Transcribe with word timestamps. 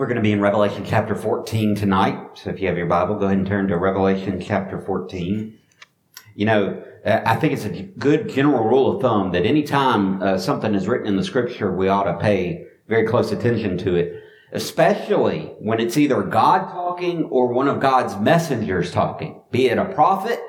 We're 0.00 0.06
going 0.06 0.16
to 0.16 0.22
be 0.22 0.32
in 0.32 0.40
Revelation 0.40 0.82
chapter 0.82 1.14
14 1.14 1.74
tonight. 1.74 2.30
So 2.32 2.48
if 2.48 2.58
you 2.58 2.68
have 2.68 2.78
your 2.78 2.86
Bible, 2.86 3.16
go 3.16 3.26
ahead 3.26 3.36
and 3.36 3.46
turn 3.46 3.68
to 3.68 3.76
Revelation 3.76 4.40
chapter 4.40 4.80
14. 4.80 5.58
You 6.34 6.46
know, 6.46 6.82
uh, 7.04 7.20
I 7.26 7.36
think 7.36 7.52
it's 7.52 7.66
a 7.66 7.82
good 7.82 8.30
general 8.30 8.64
rule 8.64 8.96
of 8.96 9.02
thumb 9.02 9.32
that 9.32 9.44
anytime 9.44 10.22
uh, 10.22 10.38
something 10.38 10.74
is 10.74 10.88
written 10.88 11.06
in 11.06 11.16
the 11.16 11.22
scripture, 11.22 11.70
we 11.70 11.88
ought 11.88 12.04
to 12.04 12.16
pay 12.16 12.64
very 12.88 13.06
close 13.06 13.30
attention 13.30 13.76
to 13.76 13.94
it, 13.94 14.22
especially 14.52 15.52
when 15.58 15.80
it's 15.80 15.98
either 15.98 16.22
God 16.22 16.70
talking 16.70 17.24
or 17.24 17.52
one 17.52 17.68
of 17.68 17.78
God's 17.78 18.16
messengers 18.16 18.92
talking, 18.92 19.42
be 19.50 19.66
it 19.66 19.76
a 19.76 19.84
prophet 19.84 20.40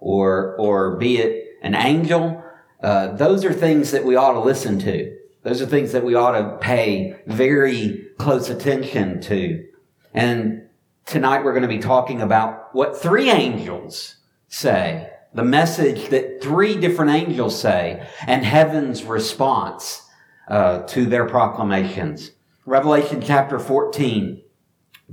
or, 0.00 0.54
or 0.58 0.98
be 0.98 1.16
it 1.16 1.56
an 1.62 1.74
angel. 1.74 2.44
Uh, 2.82 3.16
those 3.16 3.46
are 3.46 3.54
things 3.54 3.90
that 3.92 4.04
we 4.04 4.16
ought 4.16 4.34
to 4.34 4.40
listen 4.40 4.78
to. 4.80 5.16
Those 5.44 5.62
are 5.62 5.66
things 5.66 5.92
that 5.92 6.04
we 6.04 6.14
ought 6.14 6.38
to 6.38 6.58
pay 6.58 7.16
very 7.26 8.07
close 8.18 8.50
attention 8.50 9.20
to. 9.22 9.64
And 10.12 10.68
tonight 11.06 11.44
we're 11.44 11.52
going 11.52 11.62
to 11.62 11.68
be 11.68 11.78
talking 11.78 12.20
about 12.20 12.74
what 12.74 13.00
three 13.00 13.30
angels 13.30 14.16
say, 14.48 15.10
the 15.32 15.44
message 15.44 16.08
that 16.10 16.42
three 16.42 16.76
different 16.76 17.12
angels 17.12 17.58
say, 17.58 18.06
and 18.26 18.44
heaven's 18.44 19.04
response 19.04 20.02
uh, 20.48 20.80
to 20.80 21.06
their 21.06 21.26
proclamations. 21.26 22.32
Revelation 22.66 23.22
chapter 23.22 23.58
14 23.58 24.42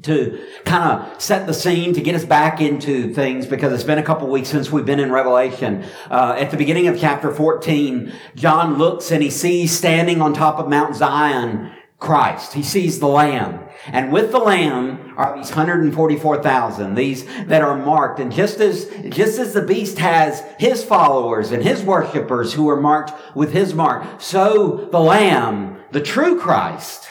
to 0.02 0.46
kind 0.66 0.92
of 0.92 1.22
set 1.22 1.48
the 1.48 1.54
scene, 1.54 1.94
to 1.94 2.02
get 2.02 2.16
us 2.16 2.26
back 2.26 2.60
into 2.60 3.14
things, 3.14 3.46
because 3.46 3.72
it's 3.72 3.84
been 3.84 3.98
a 3.98 4.04
couple 4.04 4.28
weeks 4.28 4.50
since 4.50 4.70
we've 4.70 4.86
been 4.86 5.00
in 5.00 5.10
Revelation. 5.10 5.86
Uh, 6.12 6.36
at 6.38 6.52
the 6.52 6.58
beginning 6.58 6.88
of 6.88 7.00
chapter 7.00 7.34
14, 7.34 8.12
John 8.36 8.78
looks 8.78 9.10
and 9.12 9.24
he 9.24 9.30
sees 9.30 9.72
standing 9.72 10.22
on 10.22 10.34
top 10.34 10.60
of 10.60 10.68
Mount 10.68 10.96
Zion 10.96 11.72
Christ. 11.98 12.54
He 12.54 12.64
sees 12.64 13.00
the 13.00 13.08
Lamb. 13.08 13.60
And 13.88 14.12
with 14.12 14.32
the 14.32 14.40
Lamb 14.40 15.14
are 15.18 15.36
these 15.38 15.50
144,000, 15.50 16.96
these 16.96 17.26
that 17.46 17.62
are 17.62 17.78
marked. 17.78 18.20
And 18.20 18.32
just 18.32 18.60
as, 18.60 18.86
just 19.10 19.40
as 19.40 19.54
the 19.54 19.62
beast 19.62 19.98
has 20.00 20.44
his 20.60 20.84
followers 20.84 21.52
and 21.52 21.64
his 21.64 21.82
worshipers 21.84 22.54
who 22.54 22.70
are 22.70 22.80
marked 22.80 23.14
with 23.36 23.54
his 23.54 23.74
mark, 23.74 24.22
so 24.22 24.88
the 24.92 25.00
Lamb, 25.00 25.78
the 25.92 26.02
true 26.02 26.40
Christ, 26.40 27.08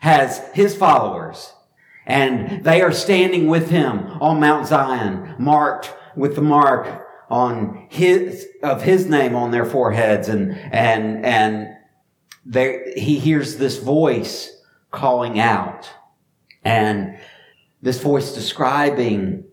has 0.00 0.38
his 0.52 0.76
followers 0.76 1.54
and 2.06 2.62
they 2.64 2.80
are 2.82 2.92
standing 2.92 3.48
with 3.48 3.70
him 3.70 4.06
on 4.20 4.40
Mount 4.40 4.68
Zion, 4.68 5.34
marked 5.38 5.92
with 6.14 6.36
the 6.36 6.42
mark 6.42 7.04
on 7.28 7.88
his, 7.90 8.46
of 8.62 8.82
his 8.82 9.06
name 9.06 9.34
on 9.34 9.50
their 9.50 9.64
foreheads. 9.64 10.28
And, 10.28 10.56
and, 10.72 11.26
and 11.26 11.75
there, 12.46 12.92
he 12.96 13.18
hears 13.18 13.56
this 13.56 13.78
voice 13.78 14.56
calling 14.90 15.38
out. 15.40 15.90
And 16.64 17.18
this 17.82 18.00
voice 18.00 18.32
describing 18.32 19.44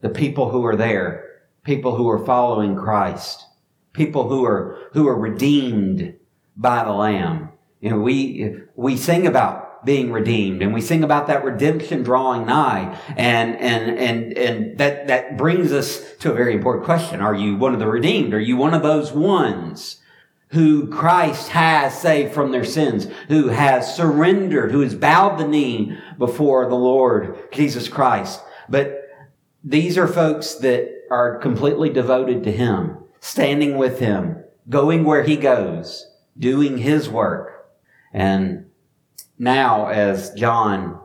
the 0.00 0.08
people 0.08 0.50
who 0.50 0.64
are 0.64 0.76
there, 0.76 1.42
people 1.62 1.94
who 1.96 2.08
are 2.08 2.24
following 2.24 2.74
Christ, 2.74 3.44
people 3.92 4.28
who 4.28 4.44
are, 4.44 4.78
who 4.92 5.06
are 5.06 5.18
redeemed 5.18 6.14
by 6.56 6.84
the 6.84 6.92
Lamb. 6.92 7.50
Know, 7.80 7.98
we, 7.98 8.56
we 8.74 8.96
sing 8.96 9.26
about 9.26 9.84
being 9.84 10.10
redeemed 10.10 10.60
and 10.60 10.74
we 10.74 10.80
sing 10.80 11.04
about 11.04 11.28
that 11.28 11.44
redemption 11.44 12.02
drawing 12.02 12.46
nigh. 12.46 12.98
And 13.16 13.56
and 13.56 13.96
and 13.96 14.36
and 14.36 14.78
that 14.78 15.06
that 15.06 15.36
brings 15.36 15.70
us 15.70 16.16
to 16.16 16.32
a 16.32 16.34
very 16.34 16.54
important 16.54 16.84
question. 16.84 17.20
Are 17.20 17.34
you 17.34 17.56
one 17.56 17.74
of 17.74 17.78
the 17.78 17.86
redeemed? 17.86 18.34
Are 18.34 18.40
you 18.40 18.56
one 18.56 18.74
of 18.74 18.82
those 18.82 19.12
ones 19.12 19.98
who 20.50 20.86
Christ 20.86 21.48
has 21.50 22.00
saved 22.00 22.32
from 22.32 22.50
their 22.50 22.64
sins 22.64 23.06
who 23.28 23.48
has 23.48 23.94
surrendered 23.94 24.70
who 24.70 24.80
has 24.80 24.94
bowed 24.94 25.38
the 25.38 25.46
knee 25.46 25.96
before 26.18 26.68
the 26.68 26.74
Lord 26.74 27.38
Jesus 27.52 27.88
Christ 27.88 28.40
but 28.68 29.08
these 29.62 29.98
are 29.98 30.08
folks 30.08 30.54
that 30.56 30.88
are 31.10 31.38
completely 31.38 31.90
devoted 31.90 32.44
to 32.44 32.52
him 32.52 32.96
standing 33.20 33.76
with 33.76 33.98
him 33.98 34.42
going 34.68 35.04
where 35.04 35.22
he 35.22 35.36
goes 35.36 36.10
doing 36.38 36.78
his 36.78 37.08
work 37.08 37.68
and 38.12 38.66
now 39.38 39.86
as 39.88 40.32
John 40.34 41.00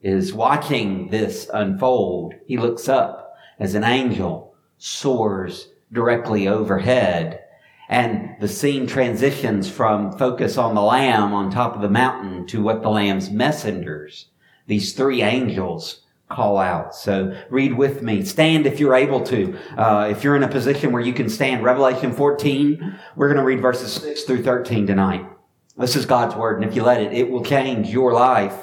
is 0.00 0.32
watching 0.32 1.08
this 1.10 1.48
unfold, 1.52 2.34
he 2.46 2.56
looks 2.56 2.88
up 2.88 3.36
as 3.58 3.74
an 3.74 3.84
angel 3.84 4.54
soars 4.78 5.68
directly 5.92 6.48
overhead. 6.48 7.40
And 7.88 8.36
the 8.40 8.48
scene 8.48 8.86
transitions 8.86 9.70
from 9.70 10.16
focus 10.18 10.58
on 10.58 10.74
the 10.74 10.82
lamb 10.82 11.32
on 11.32 11.50
top 11.50 11.76
of 11.76 11.82
the 11.82 11.88
mountain 11.88 12.46
to 12.48 12.62
what 12.62 12.82
the 12.82 12.90
lamb's 12.90 13.30
messengers, 13.30 14.26
these 14.66 14.92
three 14.92 15.22
angels, 15.22 16.00
call 16.28 16.58
out. 16.58 16.94
So 16.94 17.40
read 17.50 17.74
with 17.74 18.02
me. 18.02 18.24
Stand 18.24 18.66
if 18.66 18.80
you're 18.80 18.96
able 18.96 19.20
to. 19.24 19.56
Uh, 19.76 20.08
if 20.10 20.24
you're 20.24 20.36
in 20.36 20.42
a 20.42 20.48
position 20.48 20.90
where 20.92 21.02
you 21.02 21.12
can 21.12 21.28
stand. 21.28 21.62
Revelation 21.62 22.12
14, 22.12 22.98
we're 23.14 23.28
going 23.28 23.38
to 23.38 23.44
read 23.44 23.60
verses 23.60 23.92
6 23.92 24.24
through 24.24 24.42
13 24.42 24.86
tonight. 24.86 25.24
This 25.78 25.94
is 25.94 26.06
God's 26.06 26.34
word, 26.34 26.60
and 26.60 26.68
if 26.68 26.74
you 26.74 26.82
let 26.82 27.02
it, 27.02 27.12
it 27.12 27.30
will 27.30 27.44
change 27.44 27.90
your 27.90 28.12
life. 28.14 28.58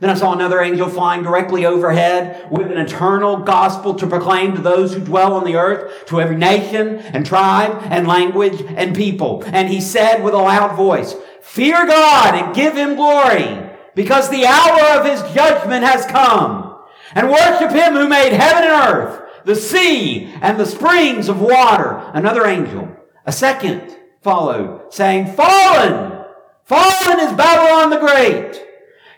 Then 0.00 0.10
I 0.10 0.14
saw 0.14 0.32
another 0.32 0.60
angel 0.60 0.88
flying 0.88 1.22
directly 1.22 1.64
overhead 1.64 2.50
with 2.50 2.70
an 2.70 2.78
eternal 2.78 3.38
gospel 3.38 3.94
to 3.94 4.06
proclaim 4.06 4.54
to 4.54 4.60
those 4.60 4.94
who 4.94 5.00
dwell 5.00 5.34
on 5.34 5.44
the 5.44 5.56
earth, 5.56 6.06
to 6.06 6.20
every 6.20 6.36
nation 6.36 6.98
and 6.98 7.24
tribe 7.24 7.80
and 7.84 8.06
language 8.06 8.60
and 8.76 8.94
people. 8.94 9.42
And 9.46 9.68
he 9.68 9.80
said 9.80 10.22
with 10.22 10.34
a 10.34 10.38
loud 10.38 10.76
voice, 10.76 11.14
Fear 11.42 11.86
God 11.86 12.34
and 12.34 12.54
give 12.54 12.76
him 12.76 12.96
glory, 12.96 13.70
because 13.94 14.28
the 14.28 14.46
hour 14.46 14.98
of 14.98 15.06
his 15.06 15.22
judgment 15.34 15.84
has 15.84 16.06
come. 16.06 16.76
And 17.14 17.30
worship 17.30 17.70
him 17.70 17.92
who 17.92 18.08
made 18.08 18.32
heaven 18.32 18.64
and 18.64 18.94
earth, 18.94 19.22
the 19.44 19.54
sea 19.54 20.32
and 20.40 20.58
the 20.58 20.66
springs 20.66 21.28
of 21.28 21.40
water. 21.40 22.02
Another 22.12 22.44
angel, 22.46 22.88
a 23.24 23.30
second, 23.30 23.96
followed, 24.20 24.92
saying, 24.92 25.32
Fallen! 25.34 26.24
Fallen 26.64 27.20
is 27.20 27.32
Babylon 27.34 27.90
the 27.90 27.98
Great. 27.98 28.63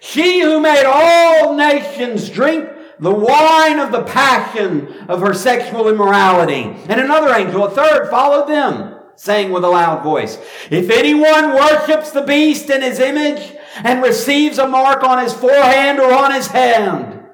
She 0.07 0.41
who 0.41 0.61
made 0.61 0.85
all 0.85 1.57
nations 1.57 2.31
drink 2.31 2.69
the 3.01 3.13
wine 3.13 3.81
of 3.81 3.91
the 3.91 4.05
passion 4.05 4.87
of 5.09 5.21
her 5.21 5.35
sexual 5.35 5.89
immorality. 5.89 6.63
And 6.89 7.01
another 7.01 7.35
angel, 7.35 7.65
a 7.65 7.71
third, 7.71 8.09
followed 8.09 8.49
them, 8.49 9.01
saying 9.17 9.51
with 9.51 9.65
a 9.65 9.69
loud 9.69 10.05
voice, 10.05 10.39
If 10.71 10.91
anyone 10.91 11.55
worships 11.55 12.13
the 12.13 12.23
beast 12.23 12.71
in 12.71 12.83
his 12.83 13.01
image 13.01 13.57
and 13.83 14.01
receives 14.01 14.59
a 14.59 14.69
mark 14.69 15.03
on 15.03 15.25
his 15.25 15.35
forehead 15.35 15.99
or 15.99 16.13
on 16.15 16.33
his 16.33 16.47
hand, 16.47 17.25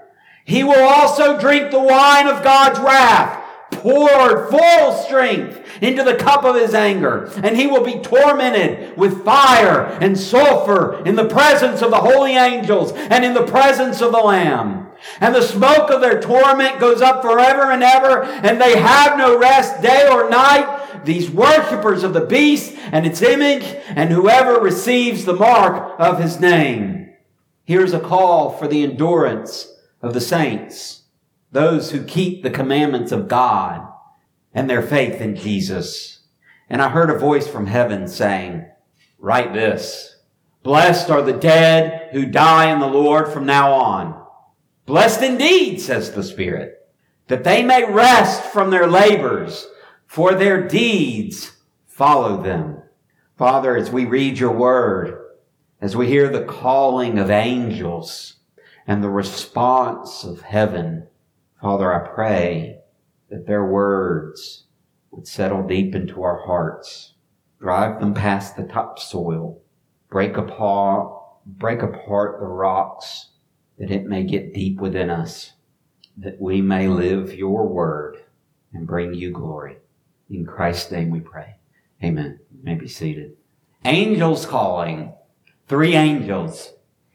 he 0.47 0.65
will 0.65 0.83
also 0.83 1.39
drink 1.39 1.71
the 1.71 1.79
wine 1.79 2.27
of 2.27 2.43
God's 2.43 2.79
wrath 2.81 3.45
poured 3.71 4.49
full 4.49 4.93
strength 5.05 5.62
into 5.83 6.05
the 6.05 6.15
cup 6.15 6.45
of 6.45 6.55
his 6.55 6.75
anger, 6.75 7.29
and 7.43 7.57
he 7.57 7.67
will 7.67 7.83
be 7.83 7.99
tormented 7.99 8.97
with 8.97 9.25
fire 9.25 9.87
and 10.01 10.17
sulfur 10.17 11.05
in 11.05 11.17
the 11.17 11.29
presence 11.29 11.83
of 11.83 11.91
the 11.91 11.99
holy 11.99 12.37
angels 12.37 12.93
and 12.93 13.25
in 13.25 13.35
the 13.35 13.45
presence 13.45 14.01
of 14.01 14.13
the 14.13 14.19
Lamb. 14.19 14.87
And 15.21 15.35
the 15.35 15.43
smoke 15.43 15.91
of 15.91 16.01
their 16.01 16.21
torment 16.21 16.79
goes 16.79 17.03
up 17.03 17.23
forever 17.23 17.73
and 17.73 17.83
ever, 17.83 18.23
and 18.23 18.61
they 18.61 18.79
have 18.79 19.19
no 19.19 19.37
rest 19.37 19.83
day 19.83 20.07
or 20.09 20.31
night. 20.31 21.05
These 21.05 21.29
worshippers 21.29 22.05
of 22.05 22.15
the 22.15 22.27
beast 22.27 22.77
and 22.93 23.05
its 23.05 23.21
image, 23.21 23.65
and 23.89 24.11
whoever 24.11 24.61
receives 24.61 25.25
the 25.25 25.35
mark 25.35 25.97
of 25.99 26.21
his 26.21 26.39
name. 26.39 27.11
Here's 27.65 27.93
a 27.93 27.99
call 27.99 28.51
for 28.51 28.69
the 28.69 28.85
endurance 28.85 29.69
of 30.01 30.15
the 30.15 30.21
saints 30.21 31.01
those 31.51 31.91
who 31.91 32.03
keep 32.03 32.43
the 32.43 32.51
commandments 32.51 33.13
of 33.13 33.29
God 33.29 33.92
and 34.55 34.69
their 34.69 34.83
faith 34.83 35.21
in 35.21 35.37
Jesus. 35.37 36.21
And 36.69 36.81
I 36.81 36.89
heard 36.89 37.11
a 37.11 37.19
voice 37.19 37.47
from 37.47 37.67
heaven 37.67 38.09
saying, 38.09 38.67
write 39.19 39.53
this. 39.53 40.17
Blessed 40.63 41.11
are 41.11 41.23
the 41.23 41.33
dead 41.33 42.11
who 42.13 42.25
die 42.27 42.73
in 42.73 42.79
the 42.79 42.87
Lord 42.87 43.29
from 43.29 43.47
now 43.47 43.73
on. 43.73 44.25
Blessed 44.87 45.23
indeed, 45.23 45.81
says 45.81 46.13
the 46.13 46.23
Spirit, 46.23 46.87
that 47.29 47.45
they 47.45 47.63
may 47.63 47.85
rest 47.85 48.45
from 48.45 48.71
their 48.71 48.87
labors, 48.87 49.67
for 50.07 50.35
their 50.35 50.67
deeds 50.67 51.53
follow 51.87 52.43
them. 52.43 52.83
Father, 53.37 53.77
as 53.77 53.91
we 53.91 54.05
read 54.05 54.39
your 54.39 54.53
word, 54.53 55.19
as 55.81 55.97
we 55.97 56.07
hear 56.07 56.29
the 56.29 56.45
calling 56.45 57.19
of 57.19 57.31
angels 57.31 58.37
and 58.87 59.03
the 59.03 59.09
response 59.09 60.23
of 60.25 60.43
heaven, 60.43 61.09
Father, 61.61 61.93
I 61.93 62.09
pray 62.09 62.82
that 63.33 63.47
their 63.47 63.65
words 63.65 64.65
would 65.11 65.27
settle 65.27 65.67
deep 65.67 65.95
into 65.95 66.23
our 66.23 66.45
hearts, 66.45 67.15
drive 67.59 67.99
them 67.99 68.13
past 68.13 68.57
the 68.59 68.63
topsoil, 68.63 69.59
break 70.11 70.37
apart, 70.37 71.11
break 71.47 71.81
apart 71.81 72.39
the 72.39 72.47
rocks, 72.47 73.31
that 73.79 73.91
it 73.91 74.05
may 74.05 74.23
get 74.23 74.53
deep 74.53 74.79
within 74.79 75.09
us, 75.09 75.53
that 76.19 76.39
we 76.39 76.61
may 76.61 76.87
live 76.89 77.35
your 77.35 77.67
word 77.67 78.19
and 78.75 78.87
bring 78.87 79.15
you 79.15 79.31
glory. 79.31 79.79
In 80.29 80.45
Christ's 80.45 80.93
name 80.93 81.09
we 81.09 81.21
pray. 81.21 81.57
Amen. 82.05 82.39
You 82.55 82.61
may 82.63 82.75
be 82.75 82.87
seated. 82.87 83.39
Angels 83.87 84.45
calling. 84.45 85.15
Three 85.69 85.95
angels. 85.95 86.75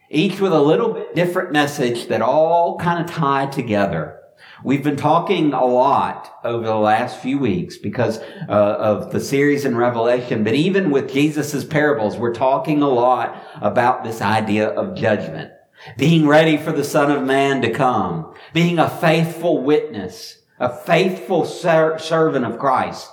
each 0.09 0.39
with 0.39 0.53
a 0.53 0.61
little 0.61 0.93
bit 0.93 1.13
different 1.13 1.51
message 1.51 2.07
that 2.07 2.21
all 2.21 2.79
kind 2.79 3.03
of 3.03 3.13
tie 3.13 3.45
together. 3.45 4.16
We've 4.63 4.83
been 4.83 4.97
talking 4.97 5.53
a 5.53 5.65
lot 5.65 6.39
over 6.43 6.65
the 6.65 6.75
last 6.75 7.21
few 7.21 7.37
weeks 7.37 7.77
because 7.77 8.17
uh, 8.49 8.51
of 8.51 9.11
the 9.11 9.19
series 9.19 9.65
in 9.65 9.77
Revelation, 9.77 10.43
but 10.43 10.55
even 10.55 10.89
with 10.89 11.11
Jesus' 11.11 11.63
parables, 11.63 12.17
we're 12.17 12.33
talking 12.33 12.81
a 12.81 12.89
lot 12.89 13.43
about 13.61 14.03
this 14.03 14.19
idea 14.21 14.69
of 14.69 14.95
judgment. 14.95 15.51
Being 15.95 16.27
ready 16.27 16.57
for 16.57 16.71
the 16.71 16.83
Son 16.83 17.11
of 17.11 17.23
Man 17.23 17.61
to 17.61 17.71
come. 17.71 18.33
Being 18.51 18.79
a 18.79 18.89
faithful 18.89 19.61
witness. 19.61 20.39
A 20.59 20.75
faithful 20.75 21.45
ser- 21.45 21.99
servant 21.99 22.43
of 22.43 22.57
Christ 22.57 23.11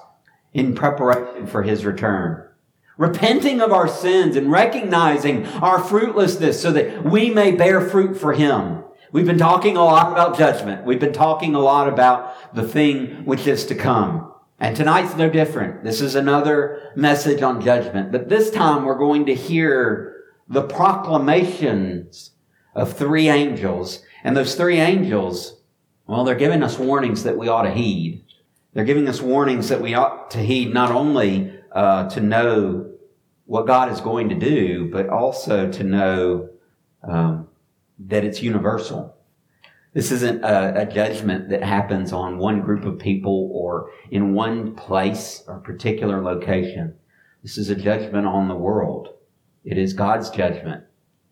in 0.55 0.75
preparation 0.75 1.47
for 1.47 1.63
His 1.63 1.85
return. 1.85 2.49
Repenting 2.97 3.61
of 3.61 3.71
our 3.71 3.89
sins 3.89 4.35
and 4.35 4.51
recognizing 4.51 5.47
our 5.47 5.79
fruitlessness 5.79 6.63
so 6.63 6.73
that 6.73 7.05
we 7.05 7.29
may 7.29 7.53
bear 7.53 7.83
fruit 7.83 8.17
for 8.17 8.33
Him. 8.33 8.85
We've 9.15 9.25
been 9.25 9.39
talking 9.39 9.77
a 9.77 9.85
lot 9.85 10.11
about 10.11 10.37
judgment. 10.37 10.85
We've 10.85 10.99
been 10.99 11.13
talking 11.13 11.55
a 11.55 11.61
lot 11.61 11.89
about 11.89 12.53
the 12.53 12.67
thing 12.67 13.25
which 13.25 13.47
is 13.47 13.65
to 13.67 13.77
come. 13.77 14.33
And 14.59 14.75
tonight's 14.75 15.15
no 15.15 15.31
different. 15.31 15.85
This 15.85 16.01
is 16.01 16.17
another 16.17 16.91
message 16.97 17.41
on 17.41 17.61
judgment. 17.61 18.11
But 18.11 18.29
this 18.29 18.51
time 18.51 18.85
we're 18.85 18.99
going 18.99 19.27
to 19.27 19.35
hear 19.37 20.25
the 20.49 20.63
proclamations 20.63 22.33
of 22.75 22.99
three 22.99 23.29
angels. 23.29 24.03
And 24.25 24.37
those 24.37 24.57
three 24.57 24.81
angels, 24.81 25.61
well, 26.09 26.25
they're 26.25 26.35
giving 26.35 26.65
us 26.65 26.77
warnings 26.77 27.23
that 27.23 27.39
we 27.39 27.47
ought 27.47 27.63
to 27.63 27.71
heed. 27.71 28.25
They're 28.73 28.85
giving 28.85 29.09
us 29.09 29.23
warnings 29.23 29.69
that 29.69 29.81
we 29.81 29.95
ought 29.95 30.33
to 30.33 30.39
heed 30.39 30.75
not 30.75 30.91
only 30.91 31.57
uh, 31.71 32.09
to 32.09 32.21
know 32.21 32.91
what 33.47 33.69
God 33.69 33.93
is 33.93 34.01
going 34.01 34.31
to 34.31 34.35
do, 34.35 34.91
but 34.91 35.09
also 35.09 35.71
to 35.71 35.85
know 35.85 36.49
um, 37.05 37.47
that 37.99 38.25
it's 38.25 38.43
universal. 38.43 39.15
This 39.93 40.11
isn't 40.11 40.43
a, 40.43 40.83
a, 40.83 40.87
judgment 40.87 41.51
that 41.51 41.63
happens 41.63 42.13
on 42.13 42.39
one 42.39 42.61
group 42.61 42.85
of 42.85 42.99
people 42.99 43.51
or 43.53 43.91
in 44.11 44.35
one 44.35 44.75
place 44.75 45.45
or 45.47 45.61
particular 45.61 46.21
location. 46.21 46.97
This 47.45 47.57
is 47.57 47.71
a 47.71 47.77
judgment 47.77 48.27
on 48.27 48.49
the 48.49 48.57
world. 48.57 49.11
It 49.65 49.79
is 49.79 49.93
God's 49.93 50.31
judgment 50.31 50.83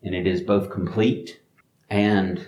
and 0.01 0.15
it 0.15 0.25
is 0.25 0.41
both 0.41 0.69
complete 0.69 1.41
and 1.89 2.47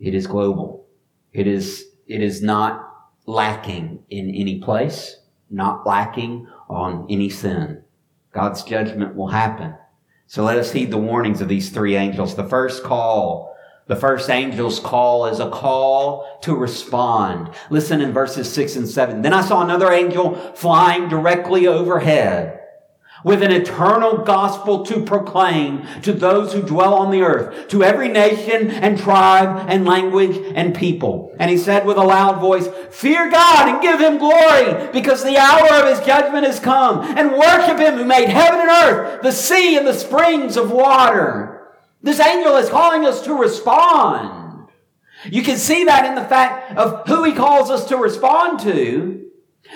it 0.00 0.14
is 0.14 0.26
global. 0.26 0.88
It 1.32 1.46
is, 1.46 1.86
it 2.08 2.22
is 2.22 2.42
not 2.42 2.88
lacking 3.26 4.02
in 4.10 4.34
any 4.34 4.60
place, 4.60 5.16
not 5.48 5.86
lacking 5.86 6.48
on 6.68 7.06
any 7.08 7.30
sin. 7.30 7.84
God's 8.32 8.64
judgment 8.64 9.14
will 9.14 9.28
happen. 9.28 9.74
So 10.26 10.42
let 10.42 10.58
us 10.58 10.72
heed 10.72 10.90
the 10.90 10.98
warnings 10.98 11.40
of 11.40 11.48
these 11.48 11.70
three 11.70 11.94
angels. 11.94 12.34
The 12.34 12.48
first 12.48 12.82
call, 12.82 13.51
the 13.86 13.96
first 13.96 14.30
angel's 14.30 14.78
call 14.78 15.26
is 15.26 15.40
a 15.40 15.50
call 15.50 16.38
to 16.42 16.54
respond. 16.54 17.50
Listen 17.70 18.00
in 18.00 18.12
verses 18.12 18.52
six 18.52 18.76
and 18.76 18.88
seven. 18.88 19.22
Then 19.22 19.32
I 19.32 19.42
saw 19.42 19.62
another 19.62 19.92
angel 19.92 20.34
flying 20.54 21.08
directly 21.08 21.66
overhead 21.66 22.60
with 23.24 23.42
an 23.42 23.52
eternal 23.52 24.18
gospel 24.18 24.84
to 24.84 25.04
proclaim 25.04 25.86
to 26.02 26.12
those 26.12 26.52
who 26.52 26.62
dwell 26.62 26.94
on 26.94 27.10
the 27.10 27.22
earth, 27.22 27.68
to 27.68 27.84
every 27.84 28.08
nation 28.08 28.70
and 28.70 28.98
tribe 28.98 29.66
and 29.68 29.84
language 29.84 30.36
and 30.54 30.74
people. 30.74 31.34
And 31.38 31.50
he 31.50 31.58
said 31.58 31.86
with 31.86 31.96
a 31.96 32.02
loud 32.02 32.40
voice, 32.40 32.68
Fear 32.90 33.30
God 33.30 33.68
and 33.68 33.82
give 33.82 34.00
him 34.00 34.18
glory, 34.18 34.90
because 34.92 35.22
the 35.22 35.38
hour 35.38 35.72
of 35.74 35.88
his 35.88 36.04
judgment 36.04 36.46
has 36.46 36.58
come, 36.58 37.00
and 37.16 37.32
worship 37.32 37.78
him 37.78 37.96
who 37.96 38.04
made 38.04 38.28
heaven 38.28 38.60
and 38.60 38.70
earth, 38.70 39.22
the 39.22 39.32
sea 39.32 39.76
and 39.76 39.86
the 39.86 39.94
springs 39.94 40.56
of 40.56 40.70
water. 40.70 41.51
This 42.02 42.20
angel 42.20 42.56
is 42.56 42.68
calling 42.68 43.04
us 43.06 43.22
to 43.22 43.34
respond. 43.34 44.68
You 45.24 45.42
can 45.42 45.56
see 45.56 45.84
that 45.84 46.04
in 46.04 46.14
the 46.14 46.24
fact 46.24 46.76
of 46.76 47.06
who 47.06 47.22
he 47.24 47.32
calls 47.32 47.70
us 47.70 47.86
to 47.86 47.96
respond 47.96 48.60
to. 48.60 49.30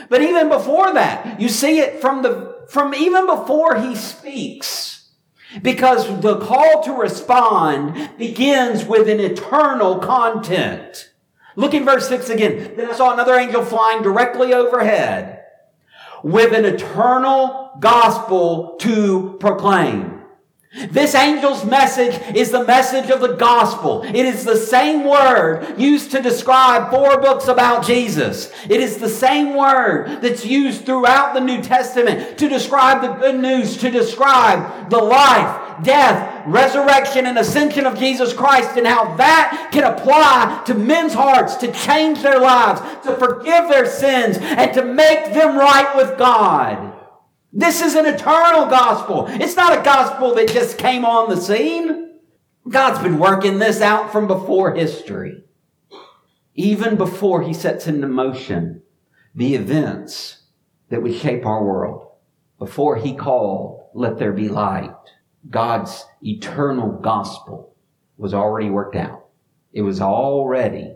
But 0.09 0.23
even 0.23 0.49
before 0.49 0.93
that, 0.95 1.41
you 1.41 1.49
see 1.49 1.79
it 1.79 2.01
from 2.01 2.23
the 2.23 2.57
from 2.69 2.95
even 2.95 3.27
before 3.27 3.81
he 3.81 3.95
speaks. 3.95 5.11
Because 5.63 6.21
the 6.21 6.39
call 6.41 6.83
to 6.83 6.93
respond 6.93 8.11
begins 8.19 8.85
with 8.85 9.09
an 9.09 9.21
eternal 9.21 9.99
content. 10.01 11.13
Look 11.55 11.73
in 11.73 11.85
verse 11.85 12.09
6 12.09 12.29
again. 12.29 12.75
Then 12.77 12.91
I 12.91 12.95
saw 12.95 13.13
another 13.15 13.37
angel 13.37 13.65
flying 13.65 14.03
directly 14.03 14.53
overhead 14.53 15.45
with 16.23 16.53
an 16.53 16.65
eternal 16.65 17.71
gospel 17.81 18.77
to 18.81 19.37
proclaim. 19.39 20.16
This 20.73 21.15
angel's 21.15 21.65
message 21.65 22.21
is 22.37 22.51
the 22.51 22.65
message 22.65 23.11
of 23.11 23.21
the 23.21 23.35
gospel. 23.35 24.03
It 24.03 24.15
is 24.15 24.45
the 24.45 24.57
same 24.57 25.05
word 25.05 25.79
used 25.79 26.11
to 26.11 26.21
describe 26.21 26.91
four 26.91 27.21
books 27.21 27.49
about 27.49 27.87
Jesus. 27.87 28.53
It 28.69 28.81
is 28.81 28.99
the 28.99 29.09
same 29.09 29.57
word 29.57 30.21
that's 30.21 30.45
used 30.45 30.85
throughout 30.85 31.35
the 31.35 31.41
New 31.41 31.63
Testament 31.63 32.39
to 32.39 32.49
describe 32.49 33.01
the 33.01 33.15
good 33.15 33.41
news, 33.41 33.79
to 33.79 33.91
describe 33.91 34.91
the 34.91 34.99
life, 34.99 35.83
death, 35.83 36.45
resurrection, 36.47 37.27
and 37.27 37.39
ascension 37.39 37.87
of 37.87 37.99
Jesus 37.99 38.35
Christ 38.35 38.77
and 38.77 38.87
how 38.87 39.17
that 39.17 39.71
can 39.73 39.85
apply 39.85 40.63
to 40.67 40.75
men's 40.75 41.15
hearts 41.15 41.55
to 41.57 41.73
change 41.73 42.23
their 42.23 42.39
lives, 42.39 42.81
to 43.05 43.17
forgive 43.17 43.69
their 43.69 43.87
sins, 43.87 44.37
and 44.41 44.75
to 44.75 44.85
make 44.85 45.33
them 45.33 45.57
right 45.57 45.97
with 45.97 46.19
God. 46.19 46.93
This 47.57 47.81
is 47.81 47.95
an 47.95 48.05
eternal 48.05 48.67
gospel. 48.67 49.25
It's 49.31 49.57
not 49.57 49.79
a 49.79 49.83
gospel 49.83 50.35
that 50.35 50.51
just 50.53 50.77
came 50.77 51.07
on 51.07 51.31
the 51.31 51.41
scene. 51.41 52.19
God's 52.69 53.03
been 53.03 53.19
working 53.19 53.59
this 53.59 53.81
out 53.81 54.13
from 54.13 54.27
before 54.27 54.75
history. 54.75 55.43
Even 56.55 56.97
before 56.97 57.41
he 57.41 57.55
sets 57.55 57.87
into 57.87 58.09
motion 58.09 58.83
the 59.35 59.55
events 59.55 60.43
that 60.91 61.03
would 61.03 61.15
shape 61.15 61.47
our 61.47 61.65
world. 61.65 62.09
Before 62.59 62.97
he 62.97 63.15
called, 63.15 63.89
let 63.95 64.19
there 64.19 64.35
be 64.35 64.51
light. 64.51 64.95
God's 65.49 66.05
eternal 66.23 66.93
gospel 66.93 67.75
was 68.19 68.35
already 68.35 68.69
worked 68.69 68.97
out. 68.97 69.29
It 69.73 69.81
was 69.81 70.03
already 70.03 70.95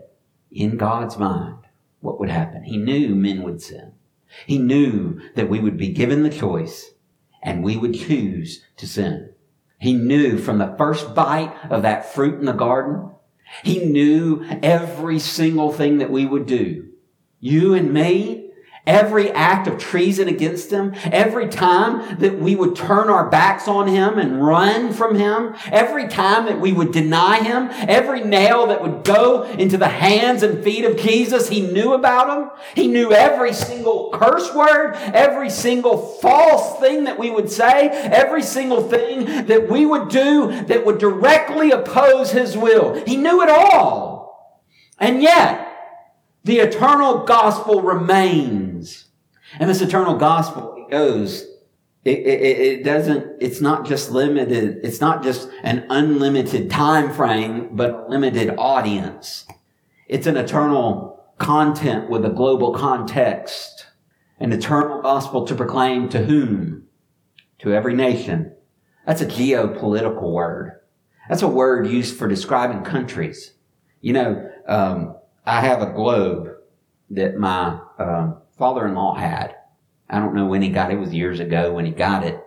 in 0.51 0.77
God's 0.77 1.17
mind 1.17 1.57
what 2.01 2.19
would 2.19 2.29
happen. 2.29 2.63
He 2.63 2.77
knew 2.77 3.15
men 3.15 3.41
would 3.41 3.63
sin. 3.63 3.93
He 4.45 4.57
knew 4.57 5.19
that 5.35 5.49
we 5.49 5.59
would 5.59 5.77
be 5.77 5.89
given 5.89 6.23
the 6.23 6.29
choice 6.29 6.91
and 7.43 7.63
we 7.63 7.77
would 7.77 7.93
choose 7.93 8.63
to 8.77 8.87
sin. 8.87 9.33
He 9.79 9.93
knew 9.93 10.37
from 10.37 10.59
the 10.59 10.75
first 10.77 11.15
bite 11.15 11.53
of 11.69 11.81
that 11.81 12.13
fruit 12.13 12.39
in 12.39 12.45
the 12.45 12.51
garden, 12.51 13.11
he 13.63 13.83
knew 13.83 14.45
every 14.61 15.19
single 15.19 15.71
thing 15.71 15.97
that 15.97 16.11
we 16.11 16.25
would 16.25 16.45
do. 16.45 16.89
You 17.39 17.73
and 17.73 17.91
me, 17.93 18.40
Every 18.87 19.29
act 19.29 19.67
of 19.67 19.77
treason 19.77 20.27
against 20.27 20.71
him, 20.71 20.95
every 21.03 21.47
time 21.47 22.17
that 22.17 22.39
we 22.39 22.55
would 22.55 22.75
turn 22.75 23.09
our 23.09 23.29
backs 23.29 23.67
on 23.67 23.87
him 23.87 24.17
and 24.17 24.43
run 24.43 24.91
from 24.91 25.15
him, 25.15 25.53
every 25.65 26.07
time 26.07 26.45
that 26.45 26.59
we 26.59 26.73
would 26.73 26.91
deny 26.91 27.43
him, 27.43 27.69
every 27.71 28.23
nail 28.23 28.65
that 28.67 28.81
would 28.81 29.03
go 29.03 29.43
into 29.43 29.77
the 29.77 29.87
hands 29.87 30.41
and 30.41 30.63
feet 30.63 30.83
of 30.83 30.97
Jesus, 30.97 31.47
he 31.47 31.61
knew 31.61 31.93
about 31.93 32.35
him. 32.35 32.49
He 32.73 32.87
knew 32.87 33.11
every 33.11 33.53
single 33.53 34.09
curse 34.15 34.51
word, 34.55 34.95
every 35.13 35.51
single 35.51 35.97
false 35.97 36.79
thing 36.79 37.03
that 37.03 37.19
we 37.19 37.29
would 37.29 37.51
say, 37.51 37.89
every 37.89 38.41
single 38.41 38.89
thing 38.89 39.45
that 39.45 39.69
we 39.69 39.85
would 39.85 40.09
do 40.09 40.63
that 40.63 40.87
would 40.87 40.97
directly 40.97 41.69
oppose 41.69 42.31
his 42.31 42.57
will. 42.57 42.95
He 43.05 43.15
knew 43.15 43.43
it 43.43 43.49
all. 43.49 44.57
And 44.97 45.21
yet, 45.21 45.67
the 46.43 46.59
eternal 46.59 47.23
gospel 47.25 47.81
remains. 47.81 48.60
And 49.59 49.69
this 49.69 49.81
eternal 49.81 50.15
gospel, 50.15 50.75
it 50.77 50.91
goes, 50.91 51.43
it, 52.03 52.19
it, 52.19 52.59
it, 52.59 52.83
doesn't, 52.83 53.41
it's 53.41 53.61
not 53.61 53.85
just 53.85 54.11
limited, 54.11 54.79
it's 54.83 55.01
not 55.01 55.23
just 55.23 55.49
an 55.63 55.85
unlimited 55.89 56.69
time 56.69 57.13
frame, 57.13 57.69
but 57.73 57.91
a 57.91 58.07
limited 58.07 58.55
audience. 58.57 59.45
It's 60.07 60.27
an 60.27 60.37
eternal 60.37 61.23
content 61.37 62.09
with 62.09 62.25
a 62.25 62.29
global 62.29 62.73
context. 62.73 63.87
An 64.39 64.51
eternal 64.51 65.01
gospel 65.01 65.45
to 65.45 65.53
proclaim 65.53 66.09
to 66.09 66.25
whom? 66.25 66.87
To 67.59 67.73
every 67.73 67.93
nation. 67.93 68.55
That's 69.05 69.21
a 69.21 69.27
geopolitical 69.27 70.31
word. 70.31 70.79
That's 71.29 71.43
a 71.43 71.47
word 71.47 71.87
used 71.87 72.17
for 72.17 72.27
describing 72.27 72.83
countries. 72.83 73.53
You 74.01 74.13
know, 74.13 74.51
um, 74.67 75.15
I 75.45 75.61
have 75.61 75.81
a 75.81 75.93
globe 75.93 76.49
that 77.11 77.37
my 77.37 77.79
uh, 77.99 78.33
father-in-law 78.61 79.15
had. 79.15 79.55
I 80.07 80.19
don't 80.19 80.35
know 80.35 80.45
when 80.45 80.61
he 80.61 80.69
got 80.69 80.91
it. 80.91 80.93
It 80.93 80.99
was 80.99 81.15
years 81.15 81.39
ago 81.39 81.73
when 81.73 81.83
he 81.83 81.91
got 81.91 82.23
it. 82.23 82.39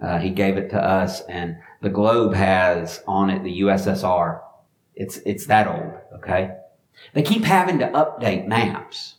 Uh, 0.00 0.18
he 0.18 0.30
gave 0.30 0.56
it 0.56 0.70
to 0.70 0.80
us, 0.80 1.22
and 1.22 1.56
the 1.82 1.88
globe 1.88 2.34
has 2.34 3.02
on 3.08 3.30
it 3.30 3.42
the 3.42 3.62
USSR. 3.62 4.42
It's 4.94 5.16
it's 5.26 5.46
that 5.46 5.66
old. 5.66 5.94
Okay. 6.14 6.52
They 7.14 7.22
keep 7.22 7.42
having 7.42 7.80
to 7.80 7.88
update 7.88 8.46
maps 8.46 9.16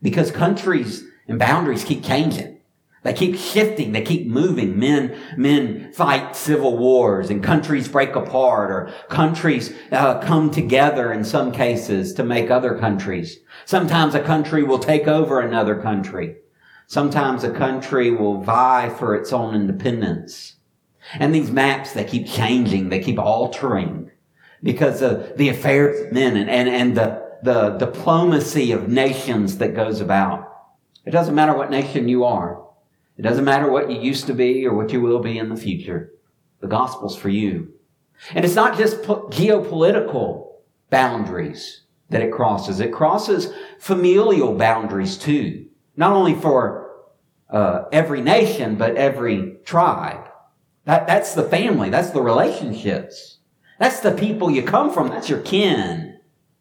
because 0.00 0.30
countries 0.30 1.04
and 1.28 1.38
boundaries 1.38 1.84
keep 1.84 2.02
changing. 2.02 2.59
They 3.02 3.14
keep 3.14 3.36
shifting. 3.36 3.92
They 3.92 4.02
keep 4.02 4.26
moving. 4.26 4.78
Men, 4.78 5.18
men 5.36 5.92
fight 5.92 6.36
civil 6.36 6.76
wars 6.76 7.30
and 7.30 7.42
countries 7.42 7.88
break 7.88 8.14
apart 8.14 8.70
or 8.70 8.92
countries 9.08 9.74
uh, 9.90 10.18
come 10.20 10.50
together 10.50 11.10
in 11.12 11.24
some 11.24 11.50
cases 11.50 12.12
to 12.14 12.24
make 12.24 12.50
other 12.50 12.76
countries. 12.76 13.38
Sometimes 13.64 14.14
a 14.14 14.22
country 14.22 14.62
will 14.62 14.78
take 14.78 15.08
over 15.08 15.40
another 15.40 15.80
country. 15.80 16.36
Sometimes 16.86 17.42
a 17.42 17.52
country 17.52 18.10
will 18.10 18.42
vie 18.42 18.90
for 18.90 19.14
its 19.14 19.32
own 19.32 19.54
independence. 19.54 20.56
And 21.14 21.34
these 21.34 21.50
maps, 21.50 21.92
they 21.92 22.04
keep 22.04 22.26
changing. 22.26 22.90
They 22.90 23.00
keep 23.00 23.18
altering 23.18 24.10
because 24.62 25.00
of 25.00 25.38
the 25.38 25.48
affairs 25.48 26.00
of 26.00 26.12
men 26.12 26.36
and, 26.36 26.50
and, 26.50 26.68
and 26.68 26.96
the, 26.96 27.30
the 27.42 27.70
diplomacy 27.78 28.72
of 28.72 28.88
nations 28.88 29.56
that 29.56 29.74
goes 29.74 30.00
about. 30.00 30.48
It 31.06 31.12
doesn't 31.12 31.34
matter 31.34 31.56
what 31.56 31.70
nation 31.70 32.08
you 32.08 32.24
are. 32.24 32.62
It 33.20 33.24
doesn't 33.24 33.44
matter 33.44 33.70
what 33.70 33.90
you 33.90 34.00
used 34.00 34.28
to 34.28 34.32
be 34.32 34.66
or 34.66 34.72
what 34.72 34.94
you 34.94 35.02
will 35.02 35.18
be 35.18 35.36
in 35.36 35.50
the 35.50 35.54
future. 35.54 36.14
The 36.60 36.66
gospel's 36.66 37.14
for 37.14 37.28
you. 37.28 37.74
And 38.34 38.46
it's 38.46 38.54
not 38.54 38.78
just 38.78 39.02
geopolitical 39.02 40.52
boundaries 40.88 41.82
that 42.08 42.22
it 42.22 42.32
crosses. 42.32 42.80
It 42.80 42.94
crosses 42.94 43.52
familial 43.78 44.54
boundaries 44.54 45.18
too. 45.18 45.66
Not 45.98 46.14
only 46.14 46.34
for 46.34 46.92
uh, 47.50 47.84
every 47.92 48.22
nation, 48.22 48.76
but 48.76 48.96
every 48.96 49.58
tribe. 49.66 50.26
That, 50.86 51.06
that's 51.06 51.34
the 51.34 51.44
family. 51.44 51.90
That's 51.90 52.12
the 52.12 52.22
relationships. 52.22 53.40
That's 53.78 54.00
the 54.00 54.12
people 54.12 54.50
you 54.50 54.62
come 54.62 54.90
from. 54.90 55.08
That's 55.08 55.28
your 55.28 55.42
kin. 55.42 56.18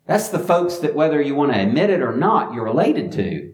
That's 0.08 0.28
the 0.28 0.40
folks 0.40 0.80
that 0.80 0.94
whether 0.94 1.22
you 1.22 1.36
want 1.36 1.54
to 1.54 1.62
admit 1.62 1.90
it 1.90 2.02
or 2.02 2.18
not, 2.18 2.54
you're 2.54 2.66
related 2.66 3.14
to. 3.14 3.54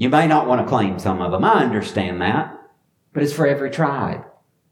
You 0.00 0.08
may 0.08 0.26
not 0.26 0.46
want 0.46 0.62
to 0.62 0.66
claim 0.66 0.98
some 0.98 1.20
of 1.20 1.30
them. 1.30 1.44
I 1.44 1.62
understand 1.62 2.22
that. 2.22 2.58
But 3.12 3.22
it's 3.22 3.34
for 3.34 3.46
every 3.46 3.70
tribe. 3.70 4.24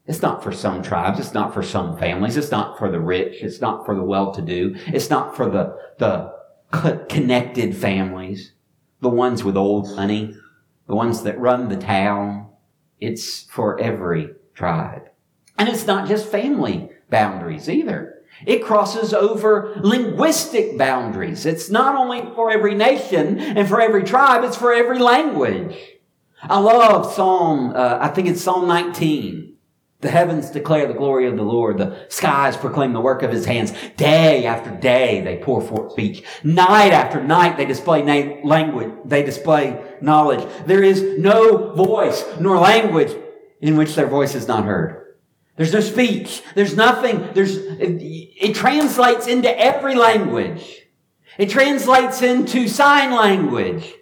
It's 0.07 0.23
not 0.23 0.43
for 0.43 0.53
some 0.53 0.83
tribes. 0.83 1.21
It's 1.21 1.35
not 1.35 1.53
for 1.53 1.63
some 1.63 1.99
families. 1.99 2.39
It's 2.39 2.51
not 2.51 2.79
for 2.79 2.91
the 2.91 2.99
rich. 2.99 3.43
It's 3.43 3.61
not 3.61 3.85
for 3.85 3.95
the 3.95 4.03
well-to-do. 4.03 4.77
It's 4.87 5.11
not 5.11 5.37
for 5.37 5.51
the, 5.51 5.77
the 5.99 6.33
connected 7.11 7.77
families. 7.77 8.53
The 9.03 9.11
ones 9.11 9.45
with 9.45 9.55
old 9.55 9.95
money. 9.95 10.35
The 10.87 10.95
ones 10.95 11.23
that 11.25 11.39
run 11.39 11.69
the 11.69 11.77
town. 11.77 12.49
It's 12.99 13.43
for 13.43 13.79
every 13.79 14.31
tribe. 14.55 15.11
And 15.59 15.69
it's 15.69 15.87
not 15.87 16.09
just 16.09 16.33
family 16.33 16.89
boundaries 17.11 17.69
either. 17.69 18.18
It 18.47 18.65
crosses 18.65 19.13
over 19.13 19.75
linguistic 19.81 20.79
boundaries. 20.79 21.45
It's 21.45 21.71
not 21.71 21.97
only 21.97 22.23
for 22.35 22.51
every 22.51 22.75
nation 22.75 23.39
and 23.39 23.69
for 23.69 23.81
every 23.81 24.05
tribe, 24.05 24.45
it's 24.45 24.57
for 24.57 24.73
every 24.73 24.99
language. 24.99 25.77
I 26.43 26.61
love 26.61 27.13
Psalm, 27.13 27.73
uh, 27.75 27.99
I 28.01 28.09
think 28.09 28.29
it's 28.29 28.43
Psalm 28.43 28.69
19. 28.69 29.57
The 30.01 30.11
heavens 30.11 30.51
declare 30.51 30.87
the 30.87 30.95
glory 30.95 31.27
of 31.27 31.37
the 31.37 31.43
Lord. 31.43 31.79
The 31.79 32.07
skies 32.09 32.57
proclaim 32.57 32.93
the 32.93 33.01
work 33.01 33.25
of 33.25 33.33
his 33.33 33.47
hands. 33.47 33.73
Day 33.97 34.47
after 34.47 34.71
day 34.71 35.23
they 35.23 35.39
pour 35.39 35.61
forth 35.61 35.91
speech. 35.91 36.23
Night 36.45 36.93
after 36.93 37.21
night 37.21 37.57
they 37.57 37.65
display 37.65 38.03
na- 38.03 38.37
language. 38.45 38.93
They 39.05 39.25
display 39.25 39.83
knowledge. 40.01 40.47
There 40.67 40.85
is 40.85 41.19
no 41.19 41.75
voice 41.75 42.25
nor 42.39 42.59
language 42.59 43.13
in 43.61 43.77
which 43.77 43.97
their 43.97 44.07
voice 44.07 44.37
is 44.37 44.47
not 44.47 44.65
heard. 44.65 45.08
There's 45.59 45.73
no 45.73 45.81
speech. 45.81 46.41
There's 46.55 46.77
nothing. 46.77 47.31
There's, 47.35 47.57
it, 47.57 48.01
it, 48.01 48.55
translates 48.55 49.27
into 49.27 49.51
every 49.61 49.97
language. 49.97 50.87
It 51.37 51.51
translates 51.51 52.23
into 52.23 52.69
sign 52.69 53.11
language. 53.11 53.93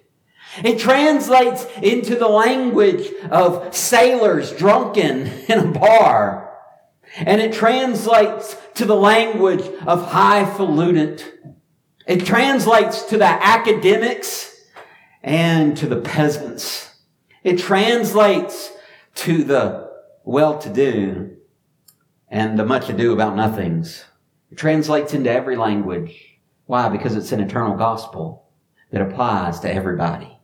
It 0.63 0.77
translates 0.77 1.65
into 1.81 2.15
the 2.15 2.27
language 2.27 3.11
of 3.31 3.75
sailors 3.75 4.51
drunken 4.51 5.27
in 5.49 5.59
a 5.59 5.71
bar. 5.71 6.55
And 7.15 7.41
it 7.41 7.53
translates 7.53 8.55
to 8.75 8.85
the 8.85 8.95
language 8.95 9.65
of 9.87 10.11
highfalutin. 10.11 11.19
It 12.05 12.23
translates 12.23 13.01
to 13.05 13.17
the 13.17 13.25
academics 13.25 14.55
and 15.23 15.75
to 15.77 15.87
the 15.87 16.01
peasants. 16.01 16.95
It 17.43 17.57
translates 17.57 18.71
to 19.15 19.43
the 19.43 19.89
well-to-do 20.23 21.36
and 22.29 22.57
the 22.57 22.65
much 22.65 22.89
ado 22.89 23.13
about 23.13 23.35
nothings. 23.35 24.05
It 24.51 24.57
translates 24.57 25.13
into 25.13 25.31
every 25.31 25.55
language. 25.55 26.39
Why? 26.65 26.89
Because 26.89 27.15
it's 27.15 27.31
an 27.31 27.41
eternal 27.41 27.77
gospel 27.77 28.49
that 28.91 29.01
applies 29.01 29.59
to 29.61 29.73
everybody. 29.73 30.37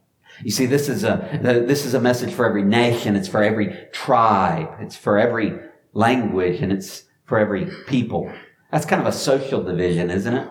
You 0.44 0.52
see, 0.52 0.66
this 0.66 0.90
is 0.90 1.04
a, 1.04 1.40
this 1.42 1.86
is 1.86 1.94
a 1.94 2.02
message 2.02 2.34
for 2.34 2.46
every 2.46 2.64
nation. 2.64 3.16
It's 3.16 3.28
for 3.28 3.44
every 3.44 3.88
tribe. 3.92 4.70
It's 4.80 4.96
for 4.96 5.18
every 5.18 5.60
language 5.94 6.62
and 6.62 6.72
it's 6.72 7.04
for 7.26 7.38
every 7.38 7.70
people. 7.88 8.34
That's 8.72 8.86
kind 8.86 9.02
of 9.02 9.08
a 9.08 9.12
social 9.12 9.64
division, 9.64 10.10
isn't 10.10 10.34
it? 10.34 10.50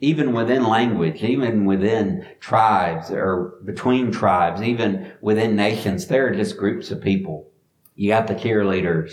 Even 0.00 0.34
within 0.34 0.64
language, 0.64 1.22
even 1.22 1.64
within 1.64 2.26
tribes 2.40 3.10
or 3.10 3.60
between 3.64 4.12
tribes, 4.12 4.60
even 4.60 5.12
within 5.22 5.56
nations, 5.56 6.06
there 6.06 6.26
are 6.26 6.34
just 6.34 6.58
groups 6.58 6.90
of 6.90 7.00
people. 7.00 7.50
You 7.94 8.10
got 8.10 8.26
the 8.26 8.34
cheerleaders, 8.34 9.12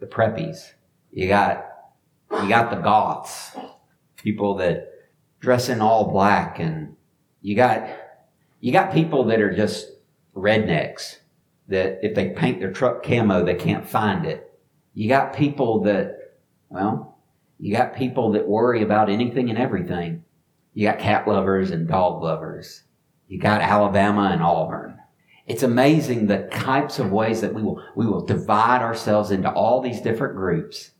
the 0.00 0.06
preppies, 0.06 0.72
you 1.16 1.28
got, 1.28 1.64
you 2.30 2.46
got 2.46 2.70
the 2.70 2.76
goths, 2.76 3.56
people 4.16 4.56
that 4.56 4.92
dress 5.40 5.70
in 5.70 5.80
all 5.80 6.10
black 6.10 6.58
and 6.58 6.94
you 7.40 7.56
got, 7.56 7.88
you 8.60 8.70
got 8.70 8.92
people 8.92 9.24
that 9.24 9.40
are 9.40 9.56
just 9.56 9.88
rednecks 10.34 11.16
that 11.68 12.00
if 12.02 12.14
they 12.14 12.28
paint 12.28 12.60
their 12.60 12.70
truck 12.70 13.02
camo, 13.02 13.42
they 13.42 13.54
can't 13.54 13.88
find 13.88 14.26
it. 14.26 14.52
You 14.92 15.08
got 15.08 15.34
people 15.34 15.84
that, 15.84 16.36
well, 16.68 17.18
you 17.58 17.74
got 17.74 17.96
people 17.96 18.32
that 18.32 18.46
worry 18.46 18.82
about 18.82 19.08
anything 19.08 19.48
and 19.48 19.58
everything. 19.58 20.22
You 20.74 20.86
got 20.86 20.98
cat 20.98 21.26
lovers 21.26 21.70
and 21.70 21.88
dog 21.88 22.22
lovers. 22.22 22.82
You 23.26 23.38
got 23.38 23.62
Alabama 23.62 24.28
and 24.34 24.42
Auburn. 24.42 24.98
It's 25.46 25.62
amazing 25.62 26.26
the 26.26 26.46
types 26.52 26.98
of 26.98 27.10
ways 27.10 27.40
that 27.40 27.54
we 27.54 27.62
will, 27.62 27.82
we 27.94 28.04
will 28.04 28.26
divide 28.26 28.82
ourselves 28.82 29.30
into 29.30 29.50
all 29.50 29.80
these 29.80 30.02
different 30.02 30.36
groups 30.36 30.90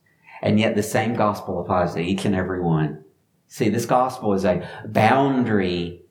and 0.42 0.58
yet 0.58 0.74
the 0.74 0.82
same 0.82 1.14
gospel 1.14 1.60
applies 1.60 1.94
to 1.94 2.00
each 2.00 2.24
and 2.24 2.34
every 2.34 2.60
one. 2.60 3.04
See, 3.48 3.68
this 3.68 3.86
gospel 3.86 4.34
is 4.34 4.44
a 4.44 4.68
boundary 4.86 6.02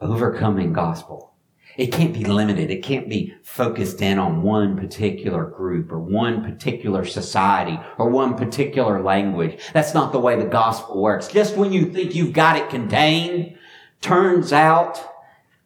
overcoming 0.00 0.72
gospel. 0.72 1.34
It 1.76 1.90
can't 1.90 2.14
be 2.14 2.24
limited. 2.24 2.70
It 2.70 2.84
can't 2.84 3.08
be 3.08 3.34
focused 3.42 4.00
in 4.00 4.18
on 4.18 4.42
one 4.42 4.76
particular 4.76 5.44
group 5.44 5.90
or 5.90 5.98
one 5.98 6.44
particular 6.44 7.04
society 7.04 7.80
or 7.98 8.10
one 8.10 8.36
particular 8.36 9.02
language. 9.02 9.60
That's 9.72 9.94
not 9.94 10.12
the 10.12 10.20
way 10.20 10.36
the 10.36 10.44
gospel 10.44 11.02
works. 11.02 11.28
Just 11.28 11.56
when 11.56 11.72
you 11.72 11.86
think 11.86 12.14
you've 12.14 12.32
got 12.32 12.56
it 12.56 12.70
contained, 12.70 13.58
turns 14.00 14.52
out 14.52 15.02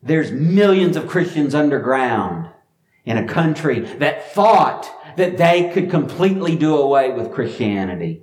there's 0.03 0.31
millions 0.31 0.97
of 0.97 1.09
Christians 1.09 1.55
underground 1.55 2.49
in 3.05 3.19
a 3.19 3.29
country 3.29 3.81
that 3.81 4.33
thought 4.33 4.91
that 5.17 5.38
they 5.38 5.71
could 5.73 5.91
completely 5.91 6.57
do 6.57 6.77
away 6.77 7.11
with 7.11 7.33
Christianity. 7.33 8.23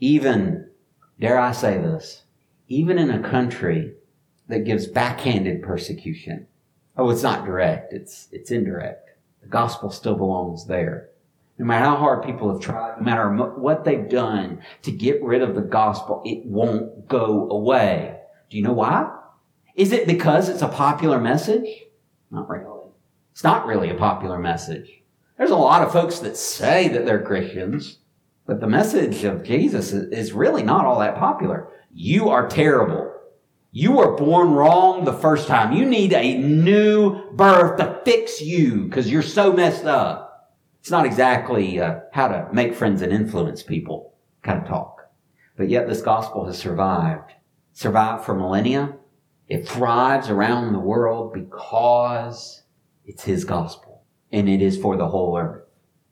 Even, 0.00 0.70
dare 1.20 1.38
I 1.38 1.52
say 1.52 1.78
this, 1.78 2.24
even 2.68 2.98
in 2.98 3.10
a 3.10 3.28
country 3.28 3.94
that 4.48 4.64
gives 4.64 4.86
backhanded 4.86 5.62
persecution. 5.62 6.46
Oh, 6.96 7.10
it's 7.10 7.22
not 7.22 7.44
direct. 7.44 7.92
It's, 7.92 8.28
it's 8.30 8.50
indirect. 8.50 9.10
The 9.42 9.48
gospel 9.48 9.90
still 9.90 10.14
belongs 10.14 10.66
there. 10.66 11.10
No 11.58 11.66
matter 11.66 11.84
how 11.84 11.96
hard 11.96 12.24
people 12.24 12.52
have 12.52 12.60
tried, 12.60 12.98
no 12.98 13.04
matter 13.04 13.30
what 13.30 13.84
they've 13.84 14.08
done 14.08 14.60
to 14.82 14.90
get 14.90 15.22
rid 15.22 15.42
of 15.42 15.54
the 15.54 15.60
gospel, 15.60 16.22
it 16.24 16.44
won't 16.44 17.06
go 17.06 17.48
away. 17.50 18.18
Do 18.50 18.56
you 18.56 18.64
know 18.64 18.72
why? 18.72 19.10
Is 19.76 19.92
it 19.92 20.06
because 20.06 20.48
it's 20.48 20.62
a 20.62 20.68
popular 20.68 21.20
message? 21.20 21.68
Not 22.30 22.48
really. 22.48 22.90
It's 23.32 23.44
not 23.44 23.66
really 23.66 23.90
a 23.90 23.94
popular 23.94 24.38
message. 24.38 25.02
There's 25.36 25.50
a 25.50 25.56
lot 25.56 25.82
of 25.82 25.92
folks 25.92 26.20
that 26.20 26.36
say 26.36 26.86
that 26.88 27.04
they're 27.06 27.22
Christians, 27.22 27.98
but 28.46 28.60
the 28.60 28.68
message 28.68 29.24
of 29.24 29.42
Jesus 29.42 29.92
is 29.92 30.32
really 30.32 30.62
not 30.62 30.84
all 30.84 31.00
that 31.00 31.16
popular. 31.16 31.68
You 31.92 32.28
are 32.28 32.46
terrible. 32.46 33.12
You 33.72 33.92
were 33.92 34.16
born 34.16 34.52
wrong 34.52 35.04
the 35.04 35.12
first 35.12 35.48
time. 35.48 35.72
You 35.72 35.86
need 35.86 36.12
a 36.12 36.38
new 36.38 37.32
birth 37.32 37.78
to 37.78 38.00
fix 38.04 38.40
you 38.40 38.84
because 38.84 39.10
you're 39.10 39.22
so 39.22 39.52
messed 39.52 39.86
up. 39.86 40.54
It's 40.78 40.90
not 40.92 41.04
exactly 41.04 41.80
uh, 41.80 42.00
how 42.12 42.28
to 42.28 42.48
make 42.52 42.76
friends 42.76 43.02
and 43.02 43.12
influence 43.12 43.64
people 43.64 44.14
kind 44.42 44.62
of 44.62 44.68
talk. 44.68 45.10
But 45.56 45.68
yet 45.68 45.88
this 45.88 46.02
gospel 46.02 46.46
has 46.46 46.58
survived. 46.58 47.32
Survived 47.72 48.24
for 48.24 48.34
millennia. 48.34 48.94
It 49.48 49.66
thrives 49.66 50.30
around 50.30 50.72
the 50.72 50.78
world 50.78 51.32
because 51.32 52.62
it's 53.04 53.24
his 53.24 53.44
gospel 53.44 53.93
and 54.34 54.48
it 54.48 54.60
is 54.60 54.76
for 54.76 54.96
the 54.96 55.08
whole 55.08 55.38
earth. 55.38 55.62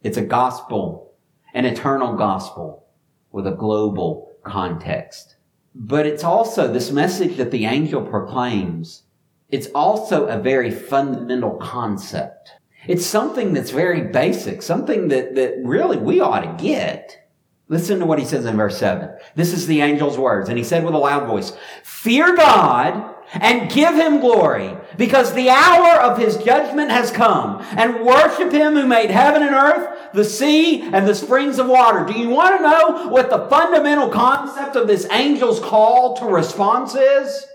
It's 0.02 0.16
a 0.16 0.22
gospel, 0.22 1.12
an 1.52 1.64
eternal 1.64 2.14
gospel 2.14 2.86
with 3.32 3.46
a 3.46 3.52
global 3.52 4.30
context. 4.44 5.36
But 5.74 6.06
it's 6.06 6.22
also 6.22 6.72
this 6.72 6.92
message 6.92 7.36
that 7.36 7.50
the 7.50 7.66
angel 7.66 8.02
proclaims. 8.02 9.02
It's 9.48 9.66
also 9.74 10.26
a 10.26 10.38
very 10.38 10.70
fundamental 10.70 11.56
concept. 11.56 12.52
It's 12.86 13.04
something 13.04 13.52
that's 13.54 13.70
very 13.70 14.02
basic, 14.02 14.62
something 14.62 15.08
that, 15.08 15.34
that 15.34 15.56
really 15.64 15.96
we 15.96 16.20
ought 16.20 16.40
to 16.40 16.62
get. 16.62 17.28
Listen 17.68 17.98
to 18.00 18.06
what 18.06 18.18
he 18.18 18.24
says 18.24 18.44
in 18.44 18.56
verse 18.56 18.78
7. 18.78 19.16
This 19.34 19.52
is 19.52 19.66
the 19.66 19.80
angel's 19.80 20.18
words. 20.18 20.48
And 20.48 20.58
he 20.58 20.64
said 20.64 20.84
with 20.84 20.94
a 20.94 20.98
loud 20.98 21.26
voice, 21.26 21.56
Fear 21.82 22.36
God 22.36 23.14
and 23.34 23.70
give 23.70 23.94
him 23.94 24.20
glory, 24.20 24.76
because 24.96 25.32
the 25.32 25.48
hour 25.48 26.00
of 26.00 26.18
his 26.18 26.36
judgment 26.36 26.90
has 26.90 27.10
come, 27.10 27.64
and 27.76 28.04
worship 28.04 28.52
him 28.52 28.74
who 28.74 28.86
made 28.86 29.10
heaven 29.10 29.42
and 29.42 29.54
earth, 29.54 30.12
the 30.12 30.24
sea, 30.24 30.82
and 30.82 31.08
the 31.08 31.14
springs 31.14 31.58
of 31.58 31.66
water. 31.66 32.04
Do 32.04 32.18
you 32.18 32.28
want 32.28 32.56
to 32.56 32.62
know 32.62 33.08
what 33.08 33.30
the 33.30 33.48
fundamental 33.48 34.10
concept 34.10 34.76
of 34.76 34.86
this 34.86 35.06
angel's 35.06 35.60
call 35.60 36.16
to 36.18 36.26
response 36.26 36.94
is? 36.94 37.46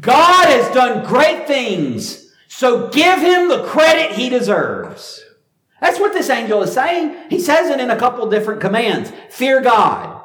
God 0.00 0.46
has 0.46 0.72
done 0.74 1.06
great 1.06 1.46
things, 1.46 2.32
so 2.48 2.88
give 2.88 3.20
him 3.20 3.48
the 3.48 3.64
credit 3.64 4.16
he 4.16 4.28
deserves. 4.28 5.24
That's 5.80 6.00
what 6.00 6.12
this 6.12 6.28
angel 6.28 6.62
is 6.62 6.72
saying. 6.72 7.30
He 7.30 7.38
says 7.38 7.70
it 7.70 7.78
in 7.78 7.90
a 7.90 7.96
couple 7.96 8.28
different 8.28 8.60
commands. 8.60 9.12
Fear 9.30 9.60
God. 9.62 10.24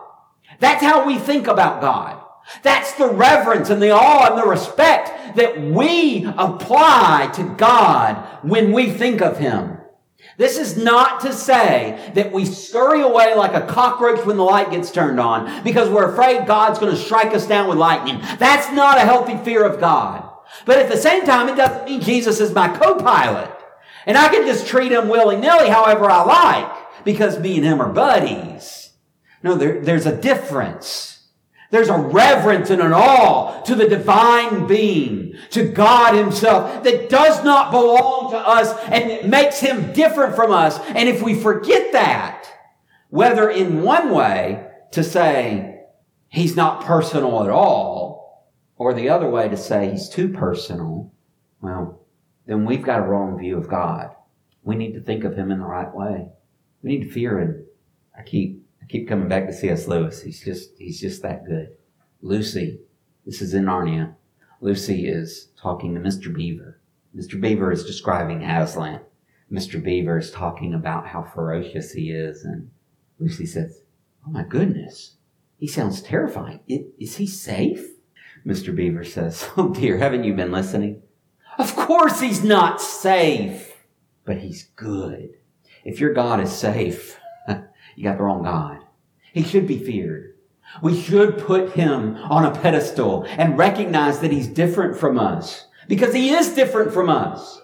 That's 0.59 0.83
how 0.83 1.05
we 1.05 1.19
think 1.19 1.47
about 1.47 1.79
God. 1.79 2.22
That's 2.61 2.93
the 2.93 3.07
reverence 3.07 3.69
and 3.69 3.81
the 3.81 3.91
awe 3.91 4.29
and 4.29 4.37
the 4.37 4.47
respect 4.47 5.35
that 5.35 5.61
we 5.61 6.25
apply 6.25 7.31
to 7.35 7.55
God 7.57 8.15
when 8.43 8.71
we 8.71 8.91
think 8.91 9.21
of 9.21 9.37
Him. 9.37 9.77
This 10.37 10.57
is 10.57 10.77
not 10.77 11.21
to 11.21 11.33
say 11.33 12.11
that 12.15 12.31
we 12.31 12.45
scurry 12.45 13.01
away 13.01 13.35
like 13.35 13.53
a 13.53 13.67
cockroach 13.67 14.25
when 14.25 14.37
the 14.37 14.43
light 14.43 14.71
gets 14.71 14.91
turned 14.91 15.19
on 15.19 15.63
because 15.63 15.89
we're 15.89 16.11
afraid 16.11 16.47
God's 16.47 16.79
going 16.79 16.93
to 16.93 17.01
strike 17.01 17.33
us 17.33 17.45
down 17.45 17.67
with 17.67 17.77
lightning. 17.77 18.19
That's 18.39 18.71
not 18.73 18.97
a 18.97 19.01
healthy 19.01 19.37
fear 19.43 19.63
of 19.63 19.79
God. 19.79 20.29
But 20.65 20.79
at 20.79 20.89
the 20.89 20.97
same 20.97 21.25
time, 21.25 21.49
it 21.49 21.55
doesn't 21.55 21.85
mean 21.85 22.01
Jesus 22.01 22.39
is 22.39 22.53
my 22.53 22.67
co-pilot. 22.75 23.51
And 24.05 24.17
I 24.17 24.29
can 24.29 24.45
just 24.45 24.67
treat 24.67 24.91
him 24.91 25.07
willy-nilly 25.07 25.69
however 25.69 26.09
I 26.09 26.23
like 26.23 27.05
because 27.05 27.39
me 27.39 27.57
and 27.57 27.65
him 27.65 27.81
are 27.81 27.91
buddies. 27.91 28.91
No, 29.43 29.55
there, 29.55 29.81
there's 29.81 30.05
a 30.05 30.15
difference. 30.15 31.12
There's 31.73 31.89
a 31.89 31.97
reverence 31.97 32.69
and 32.69 32.83
an 32.83 32.93
awe 32.93 33.63
to 33.63 33.73
the 33.73 33.87
divine 33.87 34.67
being, 34.67 35.33
to 35.49 35.67
God 35.69 36.13
himself 36.13 36.83
that 36.83 37.09
does 37.09 37.43
not 37.43 37.71
belong 37.71 38.29
to 38.29 38.37
us 38.37 38.77
and 38.89 39.31
makes 39.31 39.59
him 39.59 39.91
different 39.91 40.35
from 40.35 40.51
us. 40.51 40.77
And 40.89 41.09
if 41.09 41.23
we 41.23 41.33
forget 41.33 41.93
that, 41.93 42.47
whether 43.09 43.49
in 43.49 43.81
one 43.81 44.11
way 44.11 44.67
to 44.91 45.03
say 45.03 45.85
he's 46.29 46.55
not 46.55 46.85
personal 46.85 47.43
at 47.43 47.49
all, 47.49 48.53
or 48.77 48.93
the 48.93 49.09
other 49.09 49.27
way 49.27 49.49
to 49.49 49.57
say 49.57 49.89
he's 49.89 50.09
too 50.09 50.29
personal, 50.29 51.11
well, 51.59 52.05
then 52.45 52.65
we've 52.65 52.83
got 52.83 52.99
a 52.99 53.07
wrong 53.07 53.39
view 53.39 53.57
of 53.57 53.67
God. 53.67 54.11
We 54.61 54.75
need 54.75 54.93
to 54.93 55.01
think 55.01 55.23
of 55.23 55.35
him 55.35 55.49
in 55.49 55.57
the 55.57 55.65
right 55.65 55.91
way. 55.91 56.27
We 56.83 56.91
need 56.91 57.05
to 57.05 57.11
fear 57.11 57.39
him. 57.39 57.65
I 58.15 58.21
keep 58.21 58.62
keep 58.93 59.07
coming 59.07 59.27
back 59.27 59.47
to 59.47 59.53
C.S. 59.53 59.87
Lewis. 59.87 60.21
He's 60.21 60.43
just 60.43 60.77
he's 60.77 61.01
just 61.01 61.23
that 61.23 61.45
good. 61.45 61.69
Lucy, 62.21 62.79
this 63.25 63.41
is 63.41 63.55
in 63.55 63.65
Narnia. 63.65 64.13
Lucy 64.61 65.07
is 65.07 65.49
talking 65.57 65.95
to 65.95 65.99
Mr. 65.99 66.31
Beaver. 66.31 66.79
Mr. 67.15 67.41
Beaver 67.41 67.71
is 67.71 67.83
describing 67.83 68.43
Aslan. 68.43 69.01
Mr. 69.51 69.83
Beaver 69.83 70.19
is 70.19 70.29
talking 70.29 70.75
about 70.75 71.07
how 71.07 71.23
ferocious 71.23 71.93
he 71.93 72.11
is, 72.11 72.45
and 72.45 72.69
Lucy 73.17 73.47
says, 73.47 73.81
"Oh 74.27 74.29
my 74.29 74.43
goodness, 74.43 75.15
he 75.57 75.67
sounds 75.67 76.03
terrifying. 76.03 76.59
Is 76.67 77.17
he 77.17 77.25
safe?" 77.25 77.95
Mr. 78.45 78.75
Beaver 78.75 79.03
says, 79.03 79.49
"Oh 79.57 79.73
dear, 79.73 79.97
haven't 79.97 80.23
you 80.23 80.35
been 80.35 80.51
listening? 80.51 81.01
Of 81.57 81.75
course 81.75 82.19
he's 82.19 82.43
not 82.43 82.79
safe, 82.79 83.73
but 84.23 84.37
he's 84.37 84.69
good. 84.75 85.37
If 85.83 85.99
your 85.99 86.13
God 86.13 86.39
is 86.39 86.51
safe." 86.51 87.19
You 87.95 88.03
got 88.03 88.17
the 88.17 88.23
wrong 88.23 88.43
God. 88.43 88.82
He 89.33 89.43
should 89.43 89.65
be 89.65 89.79
feared. 89.79 90.35
We 90.81 90.99
should 90.99 91.39
put 91.39 91.71
him 91.71 92.15
on 92.17 92.45
a 92.45 92.55
pedestal 92.55 93.25
and 93.27 93.57
recognize 93.57 94.19
that 94.19 94.31
he's 94.31 94.47
different 94.47 94.95
from 94.95 95.19
us 95.19 95.65
because 95.87 96.13
he 96.13 96.29
is 96.29 96.53
different 96.53 96.93
from 96.93 97.09
us. 97.09 97.59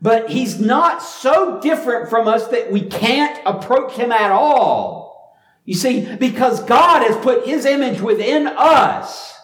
But 0.00 0.30
he's 0.30 0.58
not 0.58 1.02
so 1.02 1.60
different 1.60 2.08
from 2.08 2.26
us 2.26 2.48
that 2.48 2.72
we 2.72 2.80
can't 2.80 3.38
approach 3.44 3.92
him 3.92 4.12
at 4.12 4.30
all. 4.30 5.38
You 5.66 5.74
see, 5.74 6.16
because 6.16 6.64
God 6.64 7.02
has 7.02 7.18
put 7.18 7.46
his 7.46 7.66
image 7.66 8.00
within 8.00 8.46
us. 8.46 9.34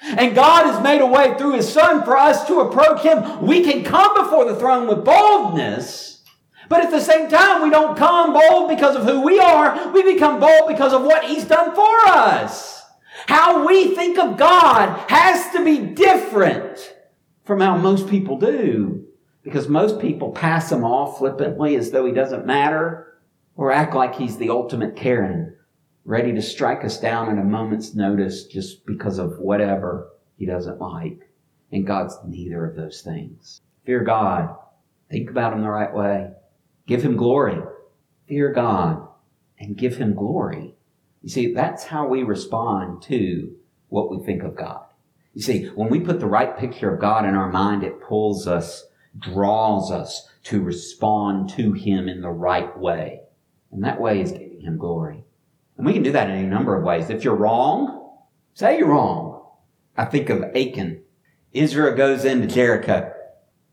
And 0.00 0.36
God 0.36 0.66
has 0.66 0.80
made 0.80 1.00
a 1.00 1.06
way 1.06 1.36
through 1.36 1.54
his 1.54 1.68
son 1.68 2.04
for 2.04 2.16
us 2.16 2.46
to 2.46 2.60
approach 2.60 3.02
him. 3.02 3.44
We 3.44 3.64
can 3.64 3.82
come 3.82 4.14
before 4.14 4.44
the 4.44 4.54
throne 4.54 4.86
with 4.86 5.04
boldness 5.04 6.15
but 6.68 6.82
at 6.82 6.90
the 6.90 7.00
same 7.00 7.28
time, 7.28 7.62
we 7.62 7.70
don't 7.70 7.96
come 7.96 8.32
bold 8.32 8.68
because 8.68 8.96
of 8.96 9.04
who 9.04 9.22
we 9.22 9.38
are. 9.38 9.90
We 9.92 10.02
become 10.02 10.40
bold 10.40 10.68
because 10.68 10.92
of 10.92 11.02
what 11.02 11.24
He's 11.24 11.44
done 11.44 11.74
for 11.74 12.08
us. 12.08 12.82
How 13.26 13.66
we 13.66 13.94
think 13.94 14.18
of 14.18 14.36
God 14.36 15.10
has 15.10 15.52
to 15.52 15.64
be 15.64 15.78
different 15.78 16.94
from 17.44 17.60
how 17.60 17.76
most 17.76 18.08
people 18.08 18.38
do. 18.38 19.06
Because 19.42 19.68
most 19.68 20.00
people 20.00 20.32
pass 20.32 20.72
Him 20.72 20.84
off 20.84 21.18
flippantly 21.18 21.76
as 21.76 21.90
though 21.90 22.04
He 22.04 22.12
doesn't 22.12 22.46
matter 22.46 23.18
or 23.56 23.72
act 23.72 23.94
like 23.94 24.16
He's 24.16 24.36
the 24.36 24.50
ultimate 24.50 24.96
Karen, 24.96 25.56
ready 26.04 26.32
to 26.34 26.42
strike 26.42 26.84
us 26.84 27.00
down 27.00 27.30
at 27.30 27.38
a 27.38 27.44
moment's 27.44 27.94
notice 27.94 28.44
just 28.44 28.84
because 28.86 29.18
of 29.18 29.38
whatever 29.38 30.10
He 30.36 30.46
doesn't 30.46 30.80
like. 30.80 31.30
And 31.72 31.86
God's 31.86 32.16
neither 32.26 32.64
of 32.66 32.76
those 32.76 33.02
things. 33.02 33.60
Fear 33.84 34.04
God. 34.04 34.56
Think 35.10 35.30
about 35.30 35.52
Him 35.52 35.62
the 35.62 35.68
right 35.68 35.94
way. 35.94 36.30
Give 36.86 37.02
him 37.02 37.16
glory. 37.16 37.62
Fear 38.28 38.52
God 38.52 39.06
and 39.58 39.76
give 39.76 39.96
him 39.96 40.14
glory. 40.14 40.74
You 41.22 41.28
see, 41.28 41.52
that's 41.52 41.84
how 41.84 42.06
we 42.06 42.22
respond 42.22 43.02
to 43.04 43.56
what 43.88 44.10
we 44.10 44.24
think 44.24 44.42
of 44.42 44.56
God. 44.56 44.84
You 45.34 45.42
see, 45.42 45.66
when 45.66 45.90
we 45.90 46.00
put 46.00 46.20
the 46.20 46.26
right 46.26 46.56
picture 46.56 46.92
of 46.92 47.00
God 47.00 47.24
in 47.24 47.34
our 47.34 47.50
mind, 47.50 47.82
it 47.82 48.00
pulls 48.00 48.46
us, 48.46 48.86
draws 49.18 49.90
us 49.90 50.28
to 50.44 50.62
respond 50.62 51.50
to 51.50 51.72
him 51.72 52.08
in 52.08 52.20
the 52.20 52.30
right 52.30 52.76
way. 52.78 53.22
And 53.70 53.84
that 53.84 54.00
way 54.00 54.20
is 54.20 54.32
giving 54.32 54.60
him 54.60 54.78
glory. 54.78 55.24
And 55.76 55.84
we 55.84 55.92
can 55.92 56.02
do 56.02 56.12
that 56.12 56.30
in 56.30 56.36
a 56.36 56.48
number 56.48 56.76
of 56.76 56.84
ways. 56.84 57.10
If 57.10 57.24
you're 57.24 57.34
wrong, 57.34 58.16
say 58.54 58.78
you're 58.78 58.88
wrong. 58.88 59.46
I 59.96 60.04
think 60.04 60.30
of 60.30 60.42
Achan. 60.54 61.02
Israel 61.52 61.94
goes 61.96 62.24
into 62.24 62.46
Jericho 62.46 63.12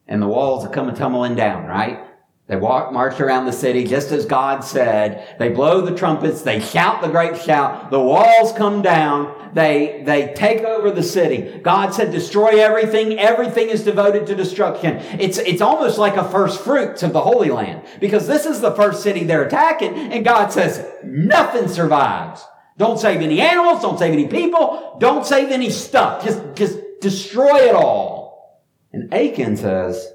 and 0.07 0.21
the 0.21 0.27
walls 0.27 0.65
are 0.65 0.69
coming 0.69 0.95
tumbling 0.95 1.35
down, 1.35 1.65
right? 1.65 1.99
They 2.47 2.57
walk, 2.57 2.91
march 2.91 3.21
around 3.21 3.45
the 3.45 3.53
city 3.53 3.85
just 3.85 4.11
as 4.11 4.25
God 4.25 4.65
said. 4.65 5.37
They 5.39 5.49
blow 5.49 5.79
the 5.79 5.95
trumpets. 5.95 6.41
They 6.41 6.59
shout 6.59 7.01
the 7.01 7.07
great 7.07 7.41
shout. 7.41 7.89
The 7.89 8.01
walls 8.01 8.51
come 8.51 8.81
down. 8.81 9.51
They, 9.53 10.03
they 10.05 10.33
take 10.33 10.63
over 10.63 10.91
the 10.91 11.03
city. 11.03 11.59
God 11.59 11.93
said, 11.93 12.11
destroy 12.11 12.59
everything. 12.59 13.17
Everything 13.17 13.69
is 13.69 13.83
devoted 13.83 14.27
to 14.27 14.35
destruction. 14.35 14.97
It's, 15.21 15.37
it's 15.37 15.61
almost 15.61 15.97
like 15.97 16.17
a 16.17 16.29
first 16.29 16.61
fruits 16.61 17.01
of 17.01 17.13
the 17.13 17.21
Holy 17.21 17.49
Land 17.49 17.83
because 18.01 18.27
this 18.27 18.45
is 18.45 18.59
the 18.59 18.75
first 18.75 19.03
city 19.03 19.23
they're 19.23 19.45
attacking. 19.45 19.93
And 19.95 20.25
God 20.25 20.51
says, 20.51 20.85
nothing 21.01 21.69
survives. 21.69 22.45
Don't 22.77 22.99
save 22.99 23.21
any 23.21 23.39
animals. 23.39 23.81
Don't 23.81 23.99
save 23.99 24.11
any 24.11 24.27
people. 24.27 24.97
Don't 24.99 25.25
save 25.25 25.49
any 25.49 25.69
stuff. 25.69 26.25
Just, 26.25 26.41
just 26.55 26.77
destroy 26.99 27.69
it 27.69 27.75
all. 27.75 28.63
And 28.91 29.13
Achan 29.13 29.55
says, 29.55 30.12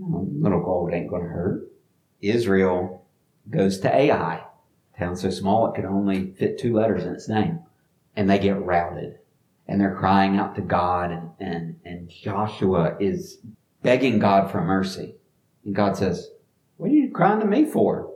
Hmm, 0.00 0.42
little 0.42 0.62
gold 0.62 0.92
ain't 0.92 1.10
going 1.10 1.22
to 1.22 1.28
hurt. 1.28 1.68
Israel 2.20 3.06
goes 3.50 3.78
to 3.80 3.94
Ai, 3.94 4.42
town 4.98 5.16
so 5.16 5.30
small 5.30 5.66
it 5.66 5.76
could 5.76 5.84
only 5.84 6.32
fit 6.32 6.58
two 6.58 6.74
letters 6.74 7.04
in 7.04 7.12
its 7.12 7.28
name, 7.28 7.60
and 8.16 8.28
they 8.28 8.38
get 8.38 8.60
routed. 8.60 9.18
And 9.66 9.80
they're 9.80 9.94
crying 9.94 10.36
out 10.36 10.54
to 10.56 10.60
God, 10.60 11.10
and, 11.10 11.30
and, 11.40 11.80
and 11.84 12.10
Joshua 12.10 12.96
is 13.00 13.38
begging 13.82 14.18
God 14.18 14.50
for 14.50 14.60
mercy. 14.60 15.14
And 15.64 15.74
God 15.74 15.96
says, 15.96 16.30
What 16.76 16.90
are 16.90 16.94
you 16.94 17.10
crying 17.10 17.40
to 17.40 17.46
me 17.46 17.64
for? 17.64 18.12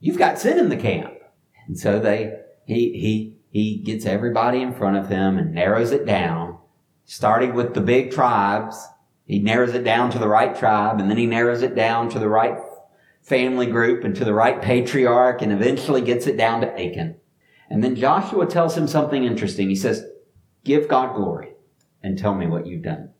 You've 0.00 0.18
got 0.18 0.38
sin 0.38 0.58
in 0.58 0.68
the 0.68 0.76
camp. 0.76 1.14
And 1.66 1.78
so 1.78 2.00
they, 2.00 2.40
he, 2.66 2.92
he, 2.98 3.36
he 3.50 3.76
gets 3.76 4.06
everybody 4.06 4.60
in 4.60 4.74
front 4.74 4.96
of 4.96 5.08
him 5.08 5.38
and 5.38 5.54
narrows 5.54 5.92
it 5.92 6.04
down, 6.04 6.58
starting 7.04 7.54
with 7.54 7.74
the 7.74 7.80
big 7.80 8.10
tribes 8.10 8.88
he 9.28 9.38
narrows 9.38 9.74
it 9.74 9.84
down 9.84 10.10
to 10.10 10.18
the 10.18 10.26
right 10.26 10.56
tribe 10.56 10.98
and 10.98 11.10
then 11.10 11.18
he 11.18 11.26
narrows 11.26 11.60
it 11.60 11.74
down 11.74 12.08
to 12.08 12.18
the 12.18 12.28
right 12.28 12.58
family 13.20 13.66
group 13.66 14.02
and 14.02 14.16
to 14.16 14.24
the 14.24 14.32
right 14.32 14.62
patriarch 14.62 15.42
and 15.42 15.52
eventually 15.52 16.00
gets 16.00 16.26
it 16.26 16.38
down 16.38 16.62
to 16.62 16.72
Achan. 16.72 17.14
And 17.68 17.84
then 17.84 17.94
Joshua 17.94 18.46
tells 18.46 18.74
him 18.74 18.88
something 18.88 19.24
interesting. 19.24 19.68
He 19.68 19.76
says, 19.76 20.06
give 20.64 20.88
God 20.88 21.14
glory 21.14 21.52
and 22.02 22.16
tell 22.16 22.34
me 22.34 22.46
what 22.46 22.66
you've 22.66 22.82
done. 22.82 23.10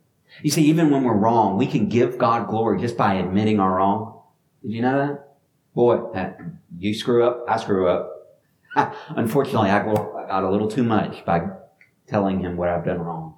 You 0.43 0.51
see, 0.51 0.65
even 0.65 0.89
when 0.89 1.05
we're 1.05 1.13
wrong, 1.13 1.59
we 1.59 1.67
can 1.67 1.91
give 1.91 2.17
God 2.17 2.49
glory 2.49 2.81
just 2.81 2.97
by 2.97 3.15
admitting 3.15 3.61
our 3.61 3.77
wrong. 3.77 4.23
Did 4.63 4.73
you 4.73 4.81
know 4.81 4.99
that? 4.99 5.37
Boy, 5.75 6.11
that, 6.15 6.41
you 6.79 6.95
screw 6.95 7.27
up, 7.27 7.45
I 7.47 7.59
screw 7.59 7.87
up. 7.87 8.11
Unfortunately, 9.09 9.69
I 9.69 9.85
God 9.85 10.43
a 10.43 10.51
little 10.51 10.69
too 10.69 10.85
much 10.85 11.25
by 11.27 11.49
telling 12.07 12.41
him 12.41 12.57
what 12.57 12.71
I've 12.71 12.85
done 12.85 12.99
wrong. 12.99 13.38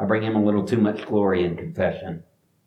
I 0.00 0.04
bring 0.04 0.22
him 0.22 0.34
a 0.34 0.42
little 0.42 0.64
too 0.64 0.78
much 0.78 1.06
glory 1.06 1.44
in 1.44 1.56
confession. 1.56 2.22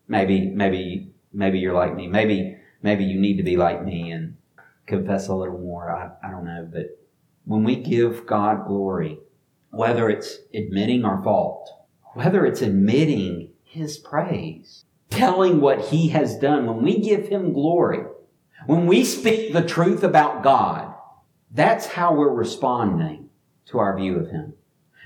Maybe, 0.08 0.52
maybe, 0.52 1.12
maybe 1.34 1.58
you're 1.58 1.74
like 1.74 1.96
me. 1.96 2.06
Maybe, 2.08 2.58
maybe 2.84 3.06
you 3.06 3.20
need 3.20 3.38
to 3.38 3.44
be 3.44 3.58
like 3.58 3.84
me 3.84 4.12
and 4.12 4.38
confess 4.86 5.30
a 5.30 5.34
little 5.34 5.58
more. 5.58 5.90
I, 5.92 6.12
I 6.28 6.30
don't 6.30 6.46
know. 6.46 6.70
But 6.72 7.00
when 7.46 7.64
we 7.64 7.78
give 7.78 8.28
God 8.28 8.68
glory, 8.68 9.18
whether 9.72 10.10
it's 10.10 10.38
admitting 10.54 11.06
our 11.06 11.24
fault, 11.24 11.72
whether 12.14 12.46
it's 12.46 12.62
admitting 12.62 13.50
his 13.64 13.98
praise, 13.98 14.86
telling 15.10 15.60
what 15.60 15.86
he 15.86 16.10
has 16.10 16.38
done, 16.38 16.68
when 16.68 16.84
we 16.84 17.00
give 17.00 17.30
him 17.30 17.52
glory, 17.52 18.04
when 18.68 18.86
we 18.86 19.04
speak 19.04 19.54
the 19.54 19.66
truth 19.66 20.04
about 20.04 20.44
God, 20.44 20.94
that's 21.50 21.88
how 21.88 22.14
we're 22.14 22.30
responding 22.30 23.30
to 23.66 23.80
our 23.80 23.98
view 23.98 24.18
of 24.18 24.30
him. 24.30 24.54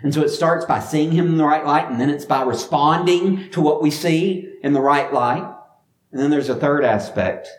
And 0.03 0.13
so 0.13 0.21
it 0.21 0.29
starts 0.29 0.65
by 0.65 0.79
seeing 0.79 1.11
him 1.11 1.27
in 1.27 1.37
the 1.37 1.45
right 1.45 1.65
light, 1.65 1.89
and 1.89 1.99
then 1.99 2.09
it's 2.09 2.25
by 2.25 2.43
responding 2.43 3.49
to 3.51 3.61
what 3.61 3.81
we 3.81 3.89
see 3.89 4.53
in 4.61 4.73
the 4.73 4.81
right 4.81 5.11
light. 5.11 5.55
And 6.11 6.21
then 6.21 6.29
there's 6.29 6.49
a 6.49 6.55
third 6.55 6.85
aspect. 6.85 7.49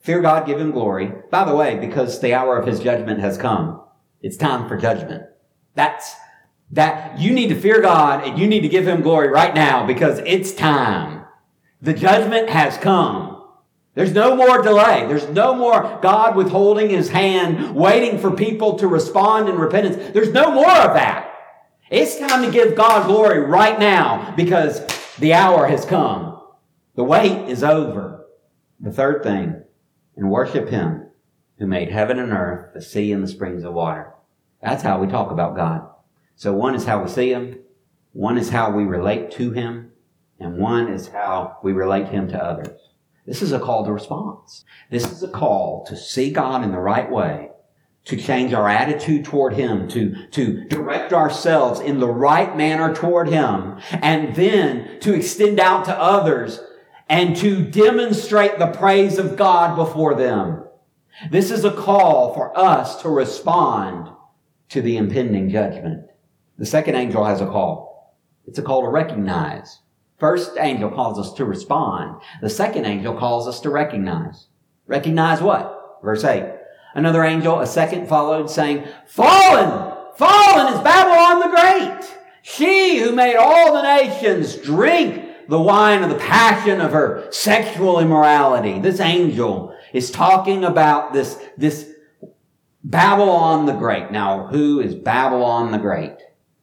Fear 0.00 0.22
God, 0.22 0.46
give 0.46 0.60
him 0.60 0.72
glory. 0.72 1.12
By 1.30 1.44
the 1.44 1.54
way, 1.54 1.78
because 1.78 2.20
the 2.20 2.34
hour 2.34 2.58
of 2.58 2.66
his 2.66 2.80
judgment 2.80 3.20
has 3.20 3.38
come. 3.38 3.82
It's 4.20 4.36
time 4.36 4.68
for 4.68 4.76
judgment. 4.76 5.24
That's, 5.74 6.14
that, 6.72 7.18
you 7.18 7.32
need 7.32 7.48
to 7.48 7.60
fear 7.60 7.80
God 7.80 8.26
and 8.26 8.38
you 8.38 8.46
need 8.46 8.62
to 8.62 8.68
give 8.68 8.86
him 8.86 9.02
glory 9.02 9.28
right 9.28 9.54
now 9.54 9.86
because 9.86 10.18
it's 10.20 10.52
time. 10.52 11.24
The 11.80 11.94
judgment 11.94 12.48
has 12.48 12.76
come. 12.78 13.44
There's 13.94 14.12
no 14.12 14.34
more 14.34 14.62
delay. 14.62 15.06
There's 15.06 15.28
no 15.28 15.54
more 15.54 15.98
God 16.00 16.34
withholding 16.34 16.88
his 16.88 17.10
hand, 17.10 17.74
waiting 17.74 18.18
for 18.18 18.30
people 18.30 18.78
to 18.78 18.86
respond 18.86 19.48
in 19.48 19.56
repentance. 19.56 20.12
There's 20.12 20.32
no 20.32 20.50
more 20.50 20.70
of 20.70 20.94
that. 20.94 21.31
It's 21.92 22.18
time 22.18 22.42
to 22.42 22.50
give 22.50 22.74
God 22.74 23.06
glory 23.06 23.40
right 23.40 23.78
now 23.78 24.32
because 24.34 24.80
the 25.18 25.34
hour 25.34 25.66
has 25.66 25.84
come. 25.84 26.40
The 26.94 27.04
wait 27.04 27.50
is 27.50 27.62
over. 27.62 28.24
The 28.80 28.90
third 28.90 29.22
thing, 29.22 29.62
and 30.16 30.30
worship 30.30 30.70
Him 30.70 31.10
who 31.58 31.66
made 31.66 31.90
heaven 31.90 32.18
and 32.18 32.32
earth, 32.32 32.72
the 32.72 32.80
sea 32.80 33.12
and 33.12 33.22
the 33.22 33.28
springs 33.28 33.62
of 33.62 33.74
water. 33.74 34.14
That's 34.62 34.82
how 34.82 35.00
we 35.00 35.06
talk 35.06 35.30
about 35.30 35.54
God. 35.54 35.86
So 36.34 36.54
one 36.54 36.74
is 36.74 36.86
how 36.86 37.02
we 37.02 37.10
see 37.10 37.28
Him, 37.28 37.58
one 38.14 38.38
is 38.38 38.48
how 38.48 38.70
we 38.70 38.84
relate 38.84 39.30
to 39.32 39.50
Him, 39.50 39.92
and 40.40 40.56
one 40.56 40.90
is 40.90 41.08
how 41.08 41.58
we 41.62 41.72
relate 41.72 42.08
Him 42.08 42.26
to 42.28 42.42
others. 42.42 42.80
This 43.26 43.42
is 43.42 43.52
a 43.52 43.60
call 43.60 43.84
to 43.84 43.92
response. 43.92 44.64
This 44.88 45.12
is 45.12 45.22
a 45.22 45.28
call 45.28 45.84
to 45.88 45.96
see 45.98 46.30
God 46.30 46.64
in 46.64 46.72
the 46.72 46.78
right 46.78 47.10
way 47.10 47.50
to 48.04 48.16
change 48.16 48.52
our 48.52 48.68
attitude 48.68 49.24
toward 49.24 49.54
Him, 49.54 49.88
to, 49.88 50.26
to 50.28 50.64
direct 50.64 51.12
ourselves 51.12 51.80
in 51.80 52.00
the 52.00 52.08
right 52.08 52.56
manner 52.56 52.94
toward 52.94 53.28
Him, 53.28 53.78
and 53.92 54.34
then 54.34 54.98
to 55.00 55.14
extend 55.14 55.60
out 55.60 55.84
to 55.84 55.96
others 55.96 56.60
and 57.08 57.36
to 57.36 57.64
demonstrate 57.64 58.58
the 58.58 58.68
praise 58.68 59.18
of 59.18 59.36
God 59.36 59.76
before 59.76 60.14
them. 60.14 60.64
This 61.30 61.50
is 61.50 61.64
a 61.64 61.70
call 61.70 62.34
for 62.34 62.56
us 62.58 63.02
to 63.02 63.08
respond 63.08 64.08
to 64.70 64.80
the 64.80 64.96
impending 64.96 65.50
judgment. 65.50 66.06
The 66.58 66.66
second 66.66 66.96
angel 66.96 67.24
has 67.24 67.40
a 67.40 67.46
call. 67.46 68.16
It's 68.46 68.58
a 68.58 68.62
call 68.62 68.82
to 68.82 68.88
recognize. 68.88 69.80
First 70.18 70.52
angel 70.58 70.90
calls 70.90 71.18
us 71.18 71.32
to 71.34 71.44
respond. 71.44 72.20
The 72.40 72.50
second 72.50 72.86
angel 72.86 73.14
calls 73.14 73.46
us 73.46 73.60
to 73.60 73.70
recognize. 73.70 74.46
Recognize 74.86 75.42
what? 75.42 75.98
Verse 76.02 76.24
8. 76.24 76.61
Another 76.94 77.24
angel, 77.24 77.60
a 77.60 77.66
second 77.66 78.08
followed, 78.08 78.50
saying, 78.50 78.86
Fallen! 79.06 79.92
Fallen 80.16 80.74
is 80.74 80.80
Babylon 80.80 81.40
the 81.40 81.48
Great! 81.48 82.18
She 82.42 82.98
who 82.98 83.12
made 83.12 83.36
all 83.36 83.72
the 83.72 83.82
nations 83.82 84.56
drink 84.56 85.48
the 85.48 85.60
wine 85.60 86.02
of 86.02 86.10
the 86.10 86.18
passion 86.18 86.80
of 86.80 86.92
her 86.92 87.30
sexual 87.30 87.98
immorality. 87.98 88.78
This 88.80 89.00
angel 89.00 89.74
is 89.92 90.10
talking 90.10 90.64
about 90.64 91.12
this, 91.12 91.38
this 91.56 91.90
Babylon 92.84 93.66
the 93.66 93.72
Great. 93.72 94.10
Now, 94.10 94.46
who 94.48 94.80
is 94.80 94.94
Babylon 94.94 95.70
the 95.70 95.78
Great? 95.78 96.16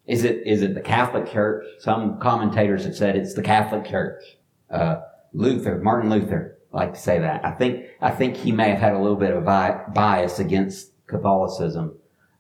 Is 0.06 0.24
it, 0.24 0.46
is 0.46 0.62
it 0.62 0.74
the 0.74 0.82
Catholic 0.82 1.32
Church? 1.32 1.66
Some 1.80 2.20
commentators 2.20 2.84
have 2.84 2.96
said 2.96 3.16
it's 3.16 3.34
the 3.34 3.44
Catholic 3.44 3.86
Church. 3.86 4.24
Uh, 4.70 5.02
Luther, 5.34 5.80
Martin 5.80 6.10
Luther 6.10 6.59
like 6.72 6.94
to 6.94 7.00
say 7.00 7.20
that. 7.20 7.46
I 7.46 7.52
think 7.52 7.86
I 8.02 8.12
think 8.12 8.38
he 8.38 8.52
may 8.52 8.70
have 8.70 8.80
had 8.80 8.94
a 8.94 9.00
little 9.00 9.18
bit 9.18 9.32
of 9.32 9.46
bias 9.46 10.40
against 10.40 10.92
Catholicism. 11.08 11.98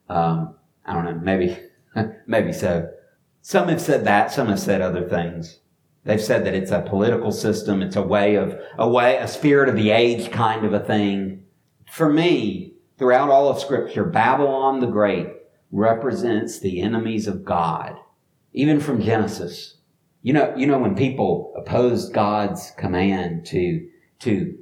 Um, 0.07 0.55
I 0.85 0.93
don't 0.93 1.05
know, 1.05 1.19
maybe 1.21 1.57
maybe 2.27 2.53
so. 2.53 2.89
Some 3.41 3.69
have 3.69 3.81
said 3.81 4.05
that. 4.05 4.31
Some 4.31 4.47
have 4.47 4.59
said 4.59 4.81
other 4.81 5.07
things. 5.07 5.59
They've 6.03 6.21
said 6.21 6.45
that 6.45 6.53
it's 6.53 6.71
a 6.71 6.81
political 6.81 7.31
system. 7.31 7.81
It's 7.81 7.95
a 7.95 8.01
way 8.01 8.35
of 8.35 8.59
a 8.77 8.87
way, 8.87 9.17
a 9.17 9.27
spirit 9.27 9.69
of 9.69 9.75
the 9.75 9.91
age 9.91 10.31
kind 10.31 10.65
of 10.65 10.73
a 10.73 10.79
thing. 10.79 11.43
For 11.91 12.11
me, 12.11 12.73
throughout 12.97 13.29
all 13.29 13.49
of 13.49 13.59
Scripture, 13.59 14.05
Babylon 14.05 14.79
the 14.79 14.87
Great 14.87 15.27
represents 15.71 16.59
the 16.59 16.81
enemies 16.81 17.27
of 17.27 17.45
God, 17.45 17.95
even 18.53 18.79
from 18.79 19.01
Genesis. 19.01 19.77
You 20.21 20.33
know, 20.33 20.53
you 20.55 20.67
know 20.67 20.79
when 20.79 20.95
people 20.95 21.53
opposed 21.55 22.13
God's 22.13 22.71
command 22.77 23.45
to 23.47 23.87
to 24.19 24.57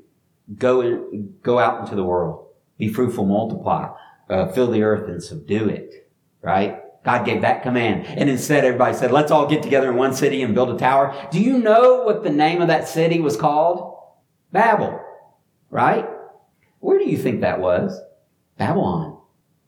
go 0.55 1.09
go 1.41 1.59
out 1.59 1.81
into 1.81 1.95
the 1.95 2.03
world, 2.03 2.47
be 2.77 2.87
fruitful, 2.87 3.25
multiply, 3.25 3.89
uh, 4.29 4.47
fill 4.51 4.71
the 4.71 4.83
earth 4.83 5.09
and 5.09 5.21
subdue 5.23 5.67
it. 5.69 6.09
Right? 6.41 6.79
God 7.03 7.25
gave 7.25 7.41
that 7.41 7.63
command. 7.63 8.05
And 8.05 8.29
instead 8.29 8.65
everybody 8.65 8.95
said, 8.95 9.11
let's 9.11 9.31
all 9.31 9.47
get 9.47 9.63
together 9.63 9.89
in 9.89 9.95
one 9.95 10.13
city 10.13 10.41
and 10.41 10.53
build 10.53 10.69
a 10.69 10.77
tower. 10.77 11.15
Do 11.31 11.39
you 11.39 11.57
know 11.57 12.03
what 12.03 12.23
the 12.23 12.29
name 12.29 12.61
of 12.61 12.67
that 12.67 12.87
city 12.87 13.19
was 13.19 13.37
called? 13.37 13.97
Babel. 14.51 14.99
Right? 15.69 16.05
Where 16.79 16.99
do 16.99 17.09
you 17.09 17.17
think 17.17 17.41
that 17.41 17.59
was? 17.59 17.99
Babylon. 18.57 19.19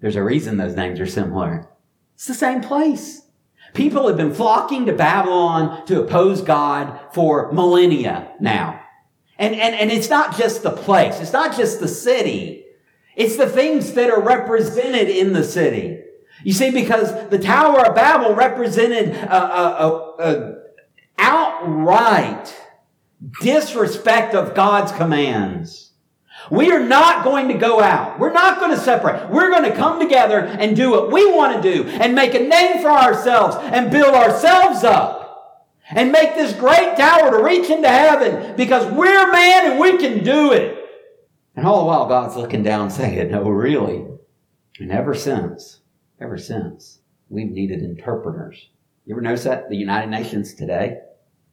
There's 0.02 0.16
a 0.16 0.24
reason 0.24 0.58
those 0.58 0.76
names 0.76 1.00
are 1.00 1.06
similar. 1.06 1.70
It's 2.16 2.28
the 2.28 2.34
same 2.34 2.62
place. 2.62 3.22
People 3.74 4.08
have 4.08 4.18
been 4.18 4.34
flocking 4.34 4.86
to 4.86 4.94
Babylon 4.94 5.86
to 5.86 6.02
oppose 6.02 6.42
God 6.42 7.00
for 7.14 7.52
millennia 7.52 8.34
now. 8.40 8.79
And, 9.40 9.56
and, 9.56 9.74
and 9.74 9.90
it's 9.90 10.10
not 10.10 10.38
just 10.38 10.64
the 10.64 10.72
place. 10.72 11.22
It's 11.22 11.32
not 11.32 11.56
just 11.56 11.80
the 11.80 11.88
city. 11.88 12.66
It's 13.16 13.38
the 13.38 13.48
things 13.48 13.94
that 13.94 14.10
are 14.10 14.22
represented 14.22 15.10
in 15.10 15.32
the 15.32 15.46
city. 15.46 16.02
You 16.44 16.52
see, 16.52 16.72
because 16.72 17.30
the 17.30 17.40
Tower 17.40 17.88
of 17.88 17.96
Babel 17.96 18.36
represented 18.36 19.16
a, 19.16 19.36
a, 19.36 19.68
a, 19.88 20.16
a 20.20 20.64
outright 21.18 22.54
disrespect 23.42 24.36
of 24.36 24.54
God's 24.54 24.92
commands. 24.92 25.92
We 26.52 26.72
are 26.72 26.84
not 26.84 27.24
going 27.24 27.48
to 27.50 27.54
go 27.54 27.82
out. 27.82 28.20
We're 28.20 28.34
not 28.34 28.60
going 28.60 28.72
to 28.72 28.78
separate. 28.78 29.30
We're 29.30 29.50
going 29.50 29.70
to 29.70 29.76
come 29.76 30.00
together 30.00 30.40
and 30.40 30.76
do 30.76 30.92
what 30.92 31.12
we 31.12 31.30
want 31.32 31.62
to 31.62 31.74
do 31.74 31.88
and 31.90 32.16
make 32.16 32.34
a 32.34 32.40
name 32.40 32.82
for 32.82 32.90
ourselves 32.90 33.56
and 33.60 33.92
build 33.92 34.16
ourselves 34.16 34.84
up 34.84 35.29
and 35.90 36.12
make 36.12 36.36
this 36.36 36.54
great 36.54 36.98
tower 36.98 37.32
to 37.32 37.44
reach 37.44 37.70
into 37.70 37.88
heaven 37.88 38.56
because 38.56 38.86
we're 38.92 39.32
man 39.32 39.72
and 39.72 39.80
we 39.80 39.98
can 39.98 40.24
do 40.24 40.52
it. 40.52 40.78
And 41.56 41.66
all 41.66 41.80
the 41.80 41.86
while, 41.86 42.08
God's 42.08 42.36
looking 42.36 42.64
down 42.64 42.90
saying, 42.90 43.32
No, 43.32 43.44
really. 43.50 44.06
And 44.80 44.92
ever 44.92 45.14
since, 45.14 45.82
ever 46.22 46.38
since, 46.38 47.00
we've 47.30 47.52
needed 47.52 47.82
interpreters. 47.82 48.70
You 49.06 49.16
ever 49.16 49.22
notice 49.22 49.44
that? 49.44 49.70
The 49.70 49.76
United 49.76 50.10
Nations 50.10 50.54
today, 50.54 51.00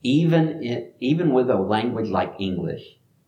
even, 0.03 0.62
in, 0.62 0.92
even 1.01 1.33
with 1.33 1.51
a 1.51 1.57
language 1.57 2.09
like 2.09 2.35
English 2.38 2.83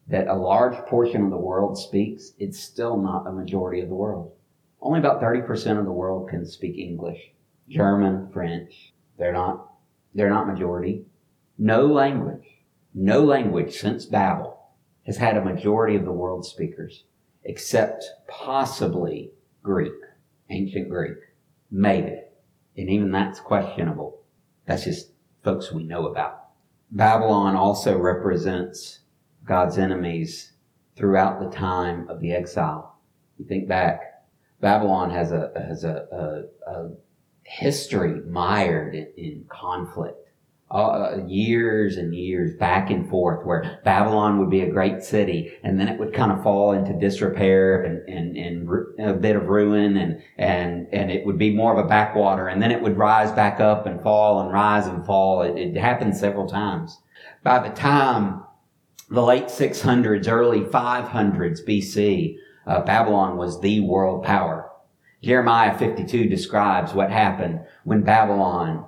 that 0.09 0.29
a 0.29 0.35
large 0.35 0.77
portion 0.87 1.25
of 1.25 1.31
the 1.31 1.37
world 1.37 1.79
speaks, 1.79 2.33
it's 2.39 2.59
still 2.59 2.97
not 2.97 3.27
a 3.27 3.33
majority 3.33 3.81
of 3.81 3.89
the 3.89 3.95
world. 3.95 4.33
Only 4.81 5.01
about 5.01 5.21
30% 5.21 5.79
of 5.79 5.85
the 5.85 5.93
world 5.93 6.29
can 6.29 6.47
speak 6.47 6.79
English. 6.79 7.33
German, 7.69 8.31
French, 8.33 8.95
they're 9.19 9.33
not 9.33 9.68
they're 10.19 10.31
not 10.31 10.49
majority. 10.49 11.05
No 11.59 11.87
language, 11.87 12.45
no 12.93 13.25
language 13.25 13.77
since 13.79 14.05
Babel 14.05 14.59
has 15.07 15.17
had 15.17 15.37
a 15.37 15.45
majority 15.45 15.95
of 15.95 16.05
the 16.05 16.13
world's 16.13 16.49
speakers, 16.49 17.05
except 17.45 18.05
possibly 18.27 19.31
Greek, 19.63 19.93
ancient 20.51 20.89
Greek. 20.89 21.17
Maybe. 21.71 22.21
And 22.77 22.91
even 22.91 23.13
that's 23.13 23.39
questionable. 23.39 24.23
That's 24.67 24.85
just 24.85 25.13
folks 25.45 25.71
we 25.71 25.85
know 25.85 26.09
about. 26.09 26.49
Babylon 26.91 27.55
also 27.55 27.97
represents 27.97 29.01
God's 29.45 29.79
enemies 29.79 30.53
throughout 30.97 31.39
the 31.39 31.57
time 31.57 32.09
of 32.09 32.21
the 32.21 32.33
exile. 32.33 32.99
You 33.39 33.47
think 33.47 33.69
back, 33.69 34.25
Babylon 34.61 35.11
has 35.11 35.31
a, 35.31 35.53
has 35.55 35.85
a, 35.85 36.49
a, 36.67 36.71
a 36.71 36.91
history 37.49 38.21
mired 38.29 38.95
in, 38.95 39.45
conflict. 39.49 40.17
Uh, 40.71 41.23
years 41.27 41.97
and 41.97 42.15
years 42.15 42.55
back 42.57 42.91
and 42.91 43.09
forth 43.09 43.43
where 43.47 43.81
Babylon 43.87 44.39
would 44.39 44.51
be 44.51 44.61
a 44.61 44.71
great 44.71 45.03
city 45.03 45.51
and 45.63 45.81
then 45.81 45.89
it 45.89 45.99
would 45.99 46.13
kind 46.13 46.31
of 46.31 46.43
fall 46.43 46.73
into 46.73 46.93
disrepair 46.93 47.85
and, 47.85 48.07
and, 48.07 48.37
and 48.37 49.01
a 49.01 49.15
bit 49.15 49.35
of 49.35 49.49
ruin 49.49 49.97
and, 49.97 50.23
and, 50.37 50.87
and 50.93 51.11
it 51.11 51.25
would 51.25 51.39
be 51.39 51.55
more 51.55 51.73
of 51.73 51.83
a 51.83 51.89
backwater 51.89 52.49
and 52.49 52.61
then 52.61 52.71
it 52.71 52.83
would 52.83 52.99
rise 52.99 53.33
back 53.33 53.61
up 53.61 53.87
and 53.87 54.03
fall 54.03 54.43
and 54.43 54.53
rise 54.53 54.87
and 54.87 55.07
fall. 55.07 55.41
It, 55.41 55.57
it 55.57 55.75
happened 55.75 56.15
several 56.15 56.47
times. 56.47 56.99
By 57.43 57.67
the 57.67 57.75
time 57.75 58.45
the 59.09 59.23
late 59.23 59.47
600s, 59.47 60.29
early 60.29 60.61
500s 60.61 61.61
BC, 61.67 62.37
uh, 62.67 62.83
Babylon 62.83 63.39
was 63.39 63.59
the 63.63 63.81
world 63.81 64.23
power. 64.23 64.68
Jeremiah 65.23 65.77
52 65.77 66.29
describes 66.29 66.95
what 66.95 67.11
happened 67.11 67.61
when 67.85 68.03
Babylon, 68.03 68.87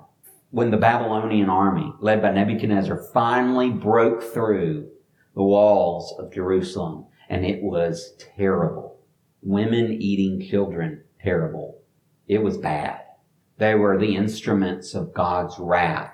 when 0.51 0.71
the 0.71 0.77
Babylonian 0.77 1.49
army, 1.49 1.91
led 1.99 2.21
by 2.21 2.31
Nebuchadnezzar, 2.31 2.97
finally 3.13 3.69
broke 3.69 4.23
through 4.23 4.89
the 5.35 5.43
walls 5.43 6.13
of 6.17 6.33
Jerusalem. 6.33 7.05
And 7.29 7.45
it 7.45 7.61
was 7.61 8.13
terrible. 8.35 8.99
Women 9.41 9.91
eating 10.01 10.47
children, 10.49 11.03
terrible. 11.21 11.81
It 12.27 12.43
was 12.43 12.57
bad. 12.57 13.01
They 13.57 13.75
were 13.75 13.97
the 13.97 14.15
instruments 14.15 14.93
of 14.93 15.13
God's 15.13 15.59
wrath. 15.59 16.13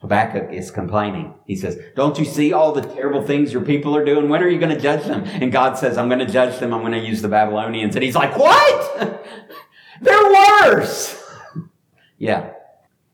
Habakkuk 0.00 0.52
is 0.52 0.70
complaining. 0.70 1.34
He 1.44 1.56
says, 1.56 1.78
don't 1.96 2.18
you 2.18 2.24
see 2.24 2.52
all 2.52 2.72
the 2.72 2.82
terrible 2.82 3.22
things 3.22 3.52
your 3.52 3.62
people 3.62 3.96
are 3.96 4.04
doing? 4.04 4.28
When 4.28 4.42
are 4.42 4.48
you 4.48 4.60
going 4.60 4.74
to 4.74 4.80
judge 4.80 5.04
them? 5.04 5.24
And 5.24 5.50
God 5.50 5.76
says, 5.76 5.98
I'm 5.98 6.08
going 6.08 6.24
to 6.24 6.32
judge 6.32 6.60
them. 6.60 6.72
I'm 6.72 6.82
going 6.82 6.92
to 6.92 6.98
use 7.06 7.20
the 7.20 7.28
Babylonians. 7.28 7.96
And 7.96 8.04
he's 8.04 8.14
like, 8.14 8.36
what? 8.36 9.24
They're 10.00 10.32
worse. 10.32 11.22
yeah. 12.18 12.52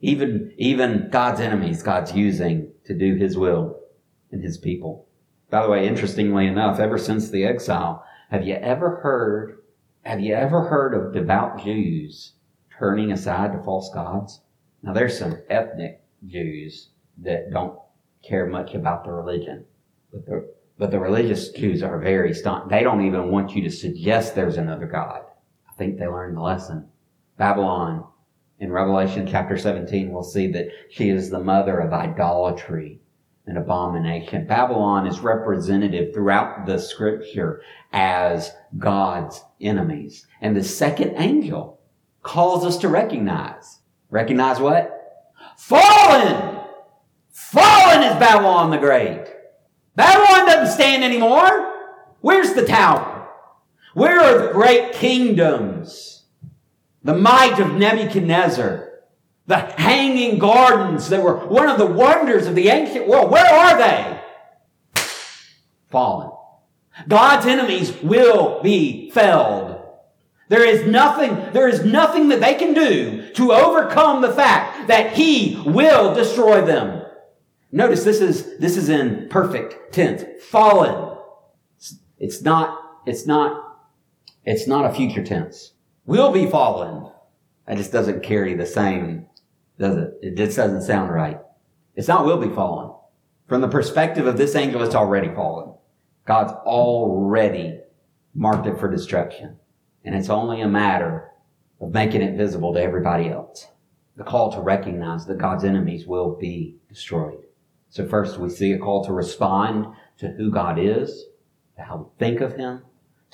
Even, 0.01 0.53
even 0.59 1.09
God's 1.11 1.40
enemies, 1.40 1.83
God's 1.83 2.14
using 2.14 2.70
to 2.85 2.94
do 2.94 3.14
his 3.14 3.38
will 3.38 3.81
in 4.31 4.42
his 4.42 4.59
people. 4.59 5.07
By 5.51 5.62
the 5.62 5.70
way, 5.70 5.87
interestingly 5.87 6.47
enough, 6.47 6.79
ever 6.79 6.99
since 6.99 7.31
the 7.31 7.44
exile, 7.44 8.05
have 8.31 8.47
you 8.47 8.55
ever 8.55 8.97
heard, 8.97 9.59
have 10.03 10.20
you 10.20 10.35
ever 10.35 10.62
heard 10.62 10.94
of 10.94 11.12
devout 11.12 11.62
Jews 11.62 12.33
turning 12.79 13.12
aside 13.12 13.53
to 13.53 13.62
false 13.62 13.90
gods? 13.94 14.40
Now 14.83 14.92
there's 14.92 15.18
some 15.18 15.38
ethnic 15.49 16.03
Jews 16.27 16.88
that 17.18 17.51
don't 17.51 17.79
care 18.23 18.47
much 18.47 18.75
about 18.75 19.05
the 19.05 19.12
religion. 19.12 19.64
But 20.12 20.27
the, 20.27 20.55
but 20.79 20.90
the 20.90 20.99
religious 20.99 21.51
Jews 21.51 21.83
are 21.83 21.99
very 21.99 22.35
staunch. 22.35 22.70
They 22.70 22.83
don't 22.83 23.07
even 23.07 23.31
want 23.31 23.55
you 23.55 23.62
to 23.62 23.70
suggest 23.70 24.35
there's 24.35 24.57
another 24.57 24.87
God. 24.87 25.23
I 25.75 25.79
think 25.79 25.99
they 25.99 26.07
learned 26.07 26.37
the 26.37 26.43
lesson. 26.43 26.89
Babylon, 27.37 28.05
in 28.61 28.71
Revelation 28.71 29.27
chapter 29.27 29.59
17, 29.59 30.13
we'll 30.13 30.23
see 30.23 30.47
that 30.53 30.69
she 30.89 31.09
is 31.09 31.31
the 31.31 31.41
mother 31.43 31.81
of 31.81 31.93
idolatry 31.93 33.01
and 33.47 33.59
abomination. 33.59 34.47
Babylon 34.47 35.07
is 35.09 35.19
representative 35.19 36.15
throughout 36.15 36.65
the 36.65 36.79
scripture 36.79 37.61
as 37.93 38.53
God's 38.79 39.43
enemies. 39.61 40.27
And 40.41 40.57
the 40.57 40.63
second 40.63 41.17
angel 41.17 41.81
calls 42.23 42.65
us 42.65 42.79
to 42.79 42.89
recognize. 42.89 43.81
Recognize 44.11 44.61
what? 44.61 44.93
Fallen! 45.59 46.61
Fallen 47.31 48.03
is 48.05 48.17
Babylon 48.21 48.71
the 48.71 48.79
Great. 48.79 49.27
Babylon 49.97 50.47
doesn't 50.47 50.75
stand 50.75 51.03
anymore. 51.03 51.73
Where's 52.21 52.55
the 52.55 52.65
tower? 52.65 53.13
Where 53.94 54.20
are 54.20 54.46
the 54.46 54.52
great 54.52 54.92
kingdoms? 54.92 56.24
The 57.02 57.14
might 57.14 57.59
of 57.59 57.74
Nebuchadnezzar. 57.74 58.90
The 59.46 59.59
hanging 59.59 60.38
gardens 60.38 61.09
that 61.11 61.22
were 61.22 61.37
one 61.46 61.68
of 61.68 61.78
the 61.78 61.87
wonders 61.87 62.46
of 62.46 62.54
the 62.54 62.68
ancient 62.68 63.07
world. 63.07 63.30
Where 63.30 63.46
are 63.46 63.76
they? 63.78 64.20
Fallen. 65.90 66.30
God's 67.09 67.46
enemies 67.46 67.94
will 68.02 68.62
be 68.62 69.11
felled. 69.11 69.80
There 70.48 70.64
is 70.64 70.87
nothing, 70.87 71.52
there 71.52 71.68
is 71.68 71.85
nothing 71.85 72.28
that 72.28 72.40
they 72.40 72.54
can 72.54 72.74
do 72.74 73.33
to 73.33 73.52
overcome 73.52 74.22
the 74.22 74.33
fact 74.33 74.88
that 74.88 75.14
he 75.14 75.61
will 75.64 76.14
destroy 76.14 76.64
them. 76.64 77.02
Notice 77.72 78.04
this 78.04 78.20
is, 78.20 78.59
this 78.59 78.76
is 78.76 78.88
in 78.88 79.28
perfect 79.28 79.92
tense. 79.92 80.24
Fallen. 80.44 81.18
It's 82.18 82.42
not, 82.42 83.00
it's 83.07 83.26
not, 83.26 83.74
it's 84.44 84.66
not 84.66 84.85
a 84.85 84.94
future 84.94 85.24
tense. 85.24 85.72
Will 86.07 86.33
be 86.33 86.46
fallen. 86.46 87.11
That 87.66 87.78
just 87.78 87.92
doesn't 87.92 88.22
carry 88.22 88.54
the 88.54 88.66
same, 88.66 89.26
does 89.78 89.96
it? 89.96 90.14
It 90.20 90.37
just 90.37 90.57
doesn't 90.57 90.83
sound 90.83 91.11
right. 91.12 91.40
It's 91.96 92.09
not 92.09 92.26
will 92.26 92.37
be 92.37 92.54
fallen. 92.54 92.94
From 93.48 93.61
the 93.61 93.68
perspective 93.68 94.26
of 94.26 94.37
this 94.37 94.54
angel, 94.54 94.83
it's 94.83 94.94
already 94.94 95.28
fallen. 95.35 95.74
God's 96.26 96.52
already 96.52 97.80
marked 98.35 98.66
it 98.66 98.78
for 98.78 98.90
destruction. 98.90 99.57
And 100.04 100.14
it's 100.14 100.28
only 100.30 100.61
a 100.61 100.68
matter 100.68 101.30
of 101.80 101.92
making 101.92 102.22
it 102.22 102.37
visible 102.37 102.74
to 102.74 102.83
everybody 102.83 103.28
else. 103.28 103.68
The 104.16 104.24
call 104.24 104.52
to 104.52 104.61
recognize 104.61 105.26
that 105.26 105.38
God's 105.38 105.64
enemies 105.64 106.07
will 106.07 106.37
be 106.37 106.76
destroyed. 106.88 107.42
So 107.88 108.07
first 108.07 108.38
we 108.38 108.48
see 108.50 108.72
a 108.72 108.78
call 108.78 109.04
to 109.04 109.12
respond 109.12 109.87
to 110.18 110.28
who 110.28 110.50
God 110.50 110.78
is, 110.78 111.24
to 111.76 111.83
how 111.83 111.96
we 111.96 112.04
think 112.18 112.40
of 112.40 112.57
Him, 112.57 112.83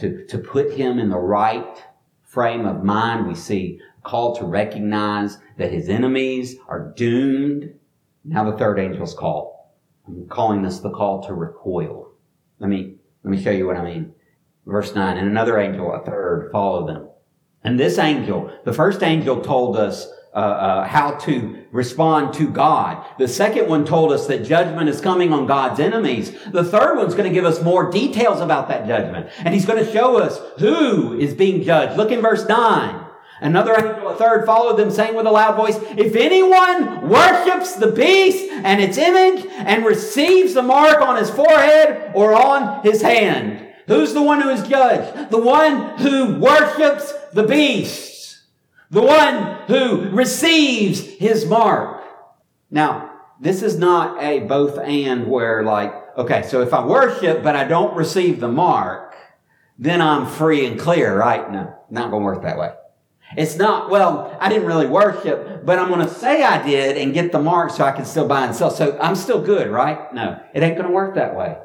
to, 0.01 0.25
to 0.27 0.39
put 0.39 0.73
Him 0.73 0.99
in 0.99 1.09
the 1.09 1.19
right 1.19 1.83
frame 2.23 2.67
of 2.67 2.85
mind. 2.85 3.27
We 3.27 3.35
see 3.35 3.81
a 3.99 4.01
call 4.03 4.35
to 4.37 4.45
recognize 4.45 5.39
that 5.59 5.73
His 5.73 5.89
enemies 5.89 6.57
are 6.69 6.93
doomed. 6.97 7.75
Now 8.25 8.51
the 8.51 8.57
third 8.57 8.79
angel's 8.79 9.15
call. 9.15 9.77
I'm 10.07 10.27
calling 10.29 10.63
this 10.63 10.81
the 10.81 10.91
call 10.91 11.23
to 11.25 11.35
recoil. 11.35 12.13
Let 12.59 12.69
me, 12.69 12.97
let 13.23 13.31
me 13.31 13.43
show 13.43 13.51
you 13.51 13.67
what 13.67 13.77
I 13.77 13.85
mean. 13.85 14.13
Verse 14.67 14.95
9, 14.95 15.17
and 15.17 15.27
another 15.27 15.59
angel, 15.59 15.93
a 15.93 16.05
third, 16.05 16.51
followed 16.53 16.89
them. 16.89 17.09
And 17.63 17.79
this 17.79 17.99
angel, 17.99 18.51
the 18.65 18.73
first 18.73 19.03
angel 19.03 19.41
told 19.41 19.77
us 19.77 20.09
uh, 20.33 20.39
uh, 20.39 20.87
how 20.87 21.13
to 21.13 21.65
respond 21.73 22.35
to 22.35 22.49
God. 22.49 23.05
The 23.19 23.27
second 23.27 23.69
one 23.69 23.85
told 23.85 24.13
us 24.13 24.27
that 24.29 24.45
judgment 24.45 24.89
is 24.89 25.01
coming 25.01 25.33
on 25.33 25.47
God's 25.47 25.81
enemies. 25.81 26.33
The 26.53 26.65
third 26.65 26.97
one's 26.97 27.15
going 27.15 27.29
to 27.29 27.35
give 27.35 27.45
us 27.45 27.63
more 27.63 27.91
details 27.91 28.41
about 28.41 28.69
that 28.69 28.87
judgment. 28.87 29.31
And 29.39 29.53
he's 29.53 29.67
going 29.67 29.85
to 29.85 29.93
show 29.93 30.19
us 30.19 30.41
who 30.59 31.19
is 31.19 31.35
being 31.35 31.63
judged. 31.63 31.97
Look 31.97 32.13
in 32.13 32.21
verse 32.21 32.47
9. 32.47 33.07
Another 33.41 33.75
angel, 33.75 34.09
a 34.09 34.17
third, 34.17 34.45
followed 34.45 34.77
them, 34.77 34.91
saying 34.91 35.17
with 35.17 35.27
a 35.27 35.31
loud 35.31 35.57
voice, 35.57 35.79
If 35.97 36.15
anyone 36.15 37.09
worships 37.09 37.75
the 37.75 37.91
beast 37.91 38.51
and 38.53 38.81
its 38.81 38.99
image 38.99 39.47
and 39.51 39.85
receives 39.85 40.55
the 40.55 40.63
mark 40.63 41.01
on 41.01 41.17
his 41.17 41.31
forehead 41.31 42.13
or 42.15 42.35
on 42.35 42.85
his 42.85 43.01
hand, 43.01 43.71
Who's 43.91 44.15
the 44.15 44.23
one 44.23 44.41
who 44.41 44.51
is 44.51 44.63
judged? 44.69 45.33
The 45.33 45.41
one 45.41 45.99
who 45.99 46.39
worships 46.39 47.13
the 47.33 47.43
beast. 47.43 48.10
The 48.91 49.03
one 49.03 49.57
who 49.69 50.11
receives 50.11 51.01
his 51.01 51.47
mark. 51.47 52.03
Now, 52.71 53.11
this 53.41 53.63
is 53.63 53.79
not 53.79 54.23
a 54.23 54.41
both 54.41 54.79
and 54.79 55.29
where 55.29 55.63
like, 55.63 55.95
okay, 56.19 56.43
so 56.43 56.61
if 56.61 56.75
I 56.75 56.85
worship 56.85 57.43
but 57.43 57.55
I 57.55 57.65
don't 57.65 57.95
receive 57.95 58.41
the 58.41 58.49
mark, 58.49 59.15
then 59.79 60.03
I'm 60.03 60.27
free 60.27 60.67
and 60.67 60.79
clear, 60.79 61.17
right? 61.17 61.51
No, 61.51 61.75
not 61.89 62.11
going 62.11 62.23
to 62.23 62.25
work 62.25 62.43
that 62.43 62.59
way. 62.59 62.73
It's 63.37 63.57
not, 63.57 63.91
well, 63.91 64.37
I 64.41 64.49
didn't 64.49 64.67
really 64.67 64.89
worship, 64.89 65.65
but 65.65 65.79
I'm 65.79 65.89
going 65.89 66.07
to 66.07 66.13
say 66.13 66.43
I 66.43 66.61
did 66.67 66.97
and 66.97 67.15
get 67.15 67.31
the 67.31 67.39
mark 67.39 67.71
so 67.71 67.85
I 67.85 67.93
can 67.93 68.05
still 68.05 68.27
buy 68.27 68.45
and 68.45 68.55
sell. 68.55 68.73
So 68.73 68.99
I'm 69.01 69.15
still 69.15 69.41
good, 69.41 69.71
right? 69.71 70.13
No, 70.13 70.41
it 70.53 70.65
ain't 70.65 70.77
going 70.77 70.89
to 70.89 70.93
work 70.93 71.15
that 71.15 71.37
way. 71.37 71.57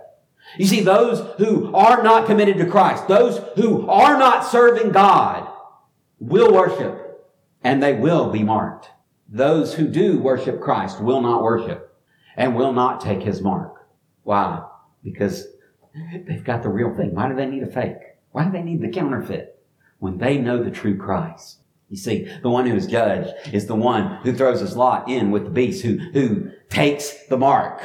You 0.57 0.67
see, 0.67 0.81
those 0.81 1.19
who 1.39 1.73
are 1.73 2.03
not 2.03 2.27
committed 2.27 2.57
to 2.57 2.67
Christ, 2.67 3.07
those 3.07 3.39
who 3.55 3.89
are 3.89 4.17
not 4.19 4.45
serving 4.45 4.91
God, 4.91 5.49
will 6.19 6.53
worship 6.53 7.04
and 7.65 7.81
they 7.81 7.93
will 7.93 8.29
be 8.29 8.43
marked. 8.43 8.91
Those 9.27 9.73
who 9.73 9.87
do 9.87 10.19
worship 10.19 10.61
Christ 10.61 11.01
will 11.01 11.19
not 11.19 11.41
worship 11.41 11.97
and 12.37 12.55
will 12.55 12.71
not 12.71 13.01
take 13.01 13.23
his 13.23 13.41
mark. 13.41 13.87
Why? 14.21 14.63
Because 15.03 15.47
they've 16.27 16.43
got 16.43 16.61
the 16.61 16.69
real 16.69 16.95
thing. 16.95 17.15
Why 17.15 17.27
do 17.27 17.35
they 17.35 17.47
need 17.47 17.63
a 17.63 17.67
fake? 17.67 17.97
Why 18.31 18.45
do 18.45 18.51
they 18.51 18.61
need 18.61 18.81
the 18.81 18.89
counterfeit? 18.89 19.59
When 19.97 20.19
they 20.19 20.37
know 20.37 20.63
the 20.63 20.69
true 20.69 20.95
Christ. 20.95 21.57
You 21.89 21.97
see, 21.97 22.31
the 22.43 22.51
one 22.51 22.67
who 22.67 22.75
is 22.75 22.85
judged 22.85 23.33
is 23.51 23.65
the 23.65 23.75
one 23.75 24.17
who 24.17 24.33
throws 24.33 24.59
his 24.59 24.77
lot 24.77 25.09
in 25.09 25.31
with 25.31 25.45
the 25.45 25.49
beast, 25.49 25.83
who, 25.83 25.97
who 26.13 26.51
takes 26.69 27.25
the 27.29 27.37
mark 27.37 27.81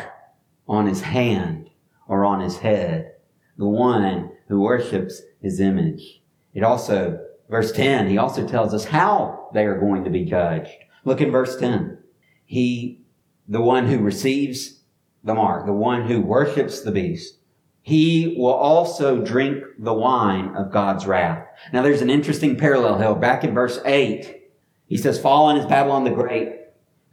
on 0.69 0.87
his 0.87 1.01
hand 1.01 1.71
or 2.07 2.27
on 2.27 2.41
his 2.41 2.59
head, 2.59 3.13
the 3.57 3.67
one 3.67 4.33
who 4.49 4.61
worships 4.61 5.23
his 5.41 5.59
image. 5.59 6.21
It 6.53 6.65
also, 6.65 7.19
verse 7.51 7.73
10, 7.73 8.09
he 8.09 8.17
also 8.17 8.47
tells 8.47 8.73
us 8.73 8.85
how 8.85 9.51
they 9.53 9.65
are 9.67 9.79
going 9.79 10.05
to 10.05 10.11
be 10.11 10.25
judged. 10.25 10.71
Look 11.05 11.21
in 11.21 11.31
verse 11.31 11.59
10. 11.59 11.99
He, 12.45 13.03
the 13.49 13.61
one 13.61 13.87
who 13.87 13.99
receives 13.99 14.81
the 15.25 15.35
mark, 15.35 15.67
the 15.67 15.73
one 15.73 16.07
who 16.07 16.21
worships 16.21 16.81
the 16.81 16.93
beast, 16.93 17.37
he 17.83 18.37
will 18.39 18.53
also 18.53 19.23
drink 19.23 19.63
the 19.79 19.95
wine 19.95 20.55
of 20.55 20.71
God's 20.71 21.07
wrath. 21.07 21.47
Now 21.73 21.83
there's 21.83 22.03
an 22.03 22.11
interesting 22.11 22.57
parallel 22.57 22.99
here. 22.99 23.15
Back 23.15 23.43
in 23.43 23.55
verse 23.55 23.81
8, 23.85 24.43
he 24.87 24.97
says, 24.97 25.21
Fallen 25.21 25.57
is 25.57 25.67
Babylon 25.67 26.05
the 26.05 26.11
Great, 26.11 26.57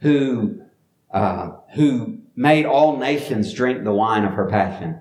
who, 0.00 0.62
uh, 1.10 1.52
who 1.74 2.18
made 2.36 2.66
all 2.66 2.96
nations 2.96 3.52
drink 3.52 3.82
the 3.82 3.92
wine 3.92 4.24
of 4.24 4.34
her 4.34 4.46
passion. 4.46 5.00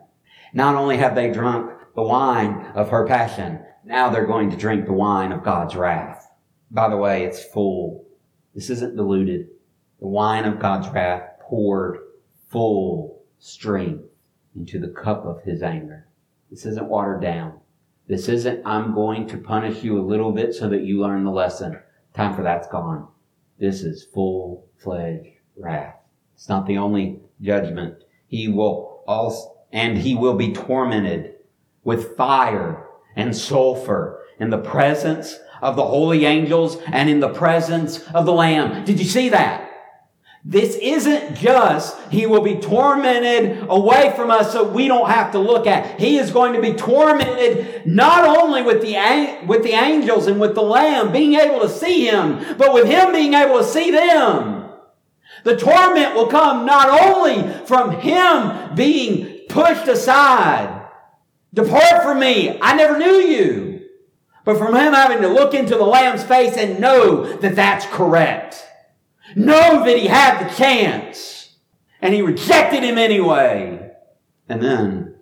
Not 0.53 0.75
only 0.75 0.97
have 0.97 1.15
they 1.15 1.31
drunk 1.31 1.71
the 1.95 2.01
wine 2.01 2.71
of 2.73 2.89
her 2.89 3.05
passion, 3.05 3.59
now 3.87 4.09
they're 4.09 4.25
going 4.25 4.49
to 4.51 4.57
drink 4.57 4.85
the 4.85 4.93
wine 4.93 5.31
of 5.31 5.43
God's 5.43 5.75
wrath. 5.75 6.29
By 6.71 6.89
the 6.89 6.97
way, 6.97 7.23
it's 7.23 7.43
full. 7.43 8.05
This 8.53 8.69
isn't 8.69 8.97
diluted. 8.97 9.47
The 9.99 10.07
wine 10.07 10.45
of 10.45 10.59
God's 10.59 10.89
wrath 10.89 11.39
poured 11.39 11.99
full 12.49 13.23
strength 13.39 14.03
into 14.55 14.79
the 14.79 14.89
cup 14.89 15.25
of 15.25 15.41
his 15.43 15.63
anger. 15.63 16.07
This 16.51 16.65
isn't 16.65 16.89
watered 16.89 17.21
down. 17.21 17.59
This 18.07 18.27
isn't, 18.27 18.65
I'm 18.65 18.93
going 18.93 19.27
to 19.27 19.37
punish 19.37 19.83
you 19.83 19.99
a 19.99 20.01
little 20.01 20.31
bit 20.31 20.53
so 20.53 20.69
that 20.69 20.83
you 20.83 21.01
learn 21.01 21.23
the 21.23 21.31
lesson. 21.31 21.79
Time 22.13 22.35
for 22.35 22.43
that's 22.43 22.67
gone. 22.67 23.07
This 23.59 23.83
is 23.83 24.05
full 24.13 24.67
fledged 24.77 25.29
wrath. 25.55 25.95
It's 26.35 26.49
not 26.49 26.65
the 26.67 26.77
only 26.77 27.21
judgment. 27.41 28.03
He 28.27 28.47
will 28.47 29.03
also, 29.07 29.57
and 29.71 29.97
he 29.97 30.15
will 30.15 30.35
be 30.35 30.53
tormented 30.53 31.35
with 31.83 32.15
fire 32.17 32.86
and 33.17 33.35
sulfur 33.35 34.23
in 34.39 34.49
the 34.49 34.57
presence 34.57 35.37
of 35.61 35.75
the 35.75 35.83
holy 35.83 36.25
angels 36.25 36.77
and 36.93 37.09
in 37.09 37.19
the 37.19 37.29
presence 37.29 38.01
of 38.13 38.25
the 38.25 38.31
Lamb. 38.31 38.85
Did 38.85 38.99
you 38.99 39.05
see 39.05 39.29
that? 39.29 39.67
This 40.45 40.77
isn't 40.77 41.35
just 41.35 41.99
he 42.09 42.25
will 42.25 42.41
be 42.41 42.55
tormented 42.55 43.65
away 43.67 44.13
from 44.15 44.31
us 44.31 44.53
so 44.53 44.63
we 44.63 44.87
don't 44.87 45.09
have 45.09 45.33
to 45.33 45.39
look 45.39 45.67
at. 45.67 45.99
He 45.99 46.17
is 46.17 46.31
going 46.31 46.53
to 46.53 46.61
be 46.61 46.71
tormented 46.71 47.85
not 47.85 48.23
only 48.23 48.61
with 48.61 48.81
the 48.81 49.45
with 49.45 49.63
the 49.63 49.73
angels 49.73 50.27
and 50.27 50.39
with 50.39 50.55
the 50.55 50.61
lamb 50.61 51.11
being 51.11 51.33
able 51.33 51.59
to 51.59 51.69
see 51.69 52.07
him, 52.07 52.55
but 52.57 52.73
with 52.73 52.85
him 52.85 53.11
being 53.11 53.33
able 53.33 53.57
to 53.57 53.63
see 53.65 53.91
them. 53.91 54.69
The 55.43 55.57
torment 55.57 56.15
will 56.15 56.27
come 56.27 56.65
not 56.65 56.89
only 56.89 57.65
from 57.65 57.91
him 57.99 58.73
being 58.73 59.47
pushed 59.49 59.87
aside. 59.87 60.76
Depart 61.53 62.03
from 62.03 62.19
me. 62.19 62.59
I 62.61 62.75
never 62.75 62.97
knew 62.97 63.15
you. 63.15 63.87
But 64.43 64.57
from 64.57 64.75
him 64.75 64.93
having 64.93 65.21
to 65.21 65.27
look 65.27 65.53
into 65.53 65.75
the 65.75 65.83
lamb's 65.83 66.23
face 66.23 66.55
and 66.55 66.79
know 66.79 67.37
that 67.37 67.55
that's 67.55 67.85
correct. 67.87 68.63
Know 69.35 69.83
that 69.83 69.97
he 69.97 70.07
had 70.07 70.47
the 70.47 70.55
chance. 70.55 71.55
And 72.01 72.13
he 72.13 72.21
rejected 72.21 72.83
him 72.83 72.97
anyway. 72.97 73.91
And 74.47 74.61
then, 74.61 75.15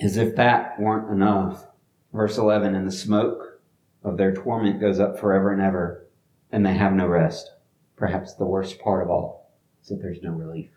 as 0.00 0.16
if 0.16 0.36
that 0.36 0.78
weren't 0.78 1.10
enough, 1.10 1.66
verse 2.12 2.36
11, 2.36 2.74
and 2.74 2.86
the 2.86 2.92
smoke 2.92 3.60
of 4.04 4.16
their 4.16 4.34
torment 4.34 4.80
goes 4.80 5.00
up 5.00 5.18
forever 5.18 5.52
and 5.52 5.62
ever, 5.62 6.06
and 6.52 6.64
they 6.64 6.74
have 6.74 6.92
no 6.92 7.06
rest. 7.06 7.50
Perhaps 7.96 8.34
the 8.34 8.44
worst 8.44 8.78
part 8.78 9.02
of 9.02 9.10
all 9.10 9.52
is 9.82 9.88
that 9.88 10.02
there's 10.02 10.22
no 10.22 10.32
relief. 10.32 10.70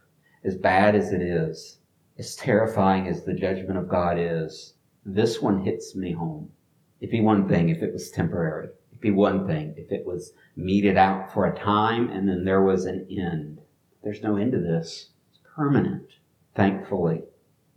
As 0.44 0.56
bad 0.56 0.96
as 0.96 1.12
it 1.12 1.22
is, 1.22 1.80
as 2.18 2.36
terrifying 2.36 3.08
as 3.08 3.24
the 3.24 3.34
judgment 3.34 3.78
of 3.78 3.90
God 3.90 4.18
is, 4.18 4.76
this 5.16 5.42
one 5.42 5.64
hits 5.64 5.96
me 5.96 6.14
home. 6.14 6.52
It'd 7.00 7.12
be 7.12 7.22
one 7.22 7.48
thing 7.48 7.70
if 7.70 7.82
it 7.82 7.94
was 7.94 8.12
temporary. 8.12 8.70
It'd 8.92 9.02
be 9.02 9.12
one 9.12 9.48
thing 9.48 9.74
if 9.78 9.92
it 9.92 10.06
was 10.06 10.34
meted 10.56 10.98
out 10.98 11.34
for 11.34 11.46
a 11.46 11.58
time 11.58 12.10
and 12.10 12.28
then 12.28 12.44
there 12.44 12.64
was 12.64 12.86
an 12.86 13.08
end. 13.10 13.60
There's 14.04 14.22
no 14.22 14.38
end 14.38 14.52
to 14.54 14.60
this. 14.60 15.10
It's 15.30 15.40
permanent. 15.56 16.08
Thankfully, 16.56 17.24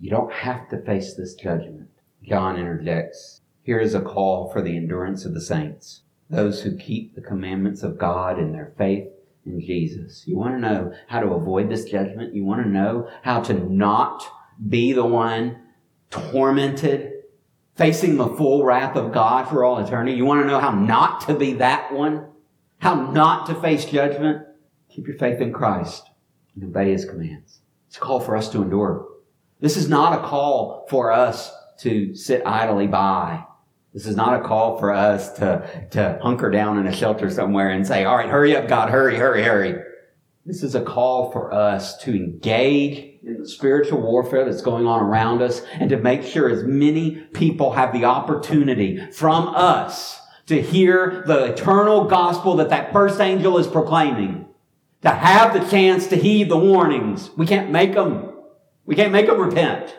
you 0.00 0.10
don't 0.10 0.32
have 0.32 0.68
to 0.70 0.82
face 0.82 1.14
this 1.14 1.34
judgment. 1.34 1.88
John 2.22 2.58
interjects. 2.58 3.40
Here 3.62 3.78
is 3.78 3.94
a 3.94 4.00
call 4.00 4.50
for 4.50 4.60
the 4.60 4.76
endurance 4.76 5.24
of 5.24 5.34
the 5.34 5.40
saints, 5.40 6.02
those 6.28 6.62
who 6.62 6.76
keep 6.76 7.14
the 7.14 7.20
commandments 7.20 7.82
of 7.82 7.98
God 7.98 8.38
in 8.38 8.52
their 8.52 8.72
faith 8.76 9.08
in 9.46 9.60
Jesus. 9.60 10.24
You 10.26 10.36
want 10.36 10.54
to 10.54 10.60
know 10.60 10.92
how 11.08 11.20
to 11.20 11.34
avoid 11.34 11.68
this 11.68 11.84
judgment? 11.84 12.34
You 12.34 12.44
want 12.44 12.64
to 12.64 12.68
know 12.68 13.08
how 13.22 13.40
to 13.42 13.54
not 13.54 14.24
be 14.68 14.92
the 14.92 15.06
one 15.06 15.60
tormented 16.10 17.11
facing 17.76 18.16
the 18.16 18.28
full 18.28 18.64
wrath 18.64 18.96
of 18.96 19.12
God 19.12 19.48
for 19.48 19.64
all 19.64 19.78
eternity. 19.78 20.16
You 20.16 20.24
want 20.24 20.42
to 20.42 20.46
know 20.46 20.60
how 20.60 20.70
not 20.70 21.22
to 21.26 21.34
be 21.34 21.54
that 21.54 21.92
one? 21.92 22.26
How 22.78 23.10
not 23.10 23.46
to 23.46 23.54
face 23.54 23.84
judgment? 23.84 24.46
Keep 24.88 25.06
your 25.06 25.16
faith 25.16 25.40
in 25.40 25.52
Christ 25.52 26.10
and 26.54 26.64
obey 26.64 26.92
His 26.92 27.04
commands. 27.04 27.60
It's 27.88 27.96
a 27.96 28.00
call 28.00 28.20
for 28.20 28.36
us 28.36 28.48
to 28.50 28.62
endure. 28.62 29.06
This 29.60 29.76
is 29.76 29.88
not 29.88 30.18
a 30.18 30.26
call 30.26 30.86
for 30.90 31.12
us 31.12 31.52
to 31.78 32.14
sit 32.14 32.42
idly 32.44 32.86
by. 32.86 33.44
This 33.94 34.06
is 34.06 34.16
not 34.16 34.40
a 34.40 34.46
call 34.46 34.78
for 34.78 34.92
us 34.92 35.32
to, 35.34 35.86
to 35.90 36.18
hunker 36.22 36.50
down 36.50 36.78
in 36.78 36.86
a 36.86 36.92
shelter 36.94 37.30
somewhere 37.30 37.70
and 37.70 37.86
say, 37.86 38.04
all 38.04 38.16
right, 38.16 38.28
hurry 38.28 38.56
up, 38.56 38.66
God, 38.66 38.90
hurry, 38.90 39.16
hurry, 39.16 39.42
hurry. 39.42 39.82
This 40.44 40.64
is 40.64 40.74
a 40.74 40.82
call 40.82 41.30
for 41.30 41.54
us 41.54 41.96
to 41.98 42.10
engage 42.10 43.20
in 43.22 43.38
the 43.38 43.48
spiritual 43.48 44.00
warfare 44.00 44.44
that's 44.44 44.60
going 44.60 44.88
on 44.88 45.00
around 45.00 45.40
us 45.40 45.62
and 45.74 45.88
to 45.90 45.96
make 45.96 46.24
sure 46.24 46.50
as 46.50 46.64
many 46.64 47.12
people 47.32 47.74
have 47.74 47.92
the 47.92 48.06
opportunity 48.06 48.98
from 49.12 49.46
us 49.48 50.20
to 50.46 50.60
hear 50.60 51.22
the 51.28 51.44
eternal 51.52 52.06
gospel 52.06 52.56
that 52.56 52.70
that 52.70 52.92
first 52.92 53.20
angel 53.20 53.56
is 53.56 53.68
proclaiming. 53.68 54.46
To 55.02 55.10
have 55.10 55.52
the 55.52 55.64
chance 55.70 56.08
to 56.08 56.16
heed 56.16 56.48
the 56.48 56.56
warnings. 56.56 57.30
We 57.36 57.46
can't 57.46 57.70
make 57.70 57.94
them. 57.94 58.32
We 58.84 58.96
can't 58.96 59.12
make 59.12 59.26
them 59.26 59.40
repent. 59.40 59.96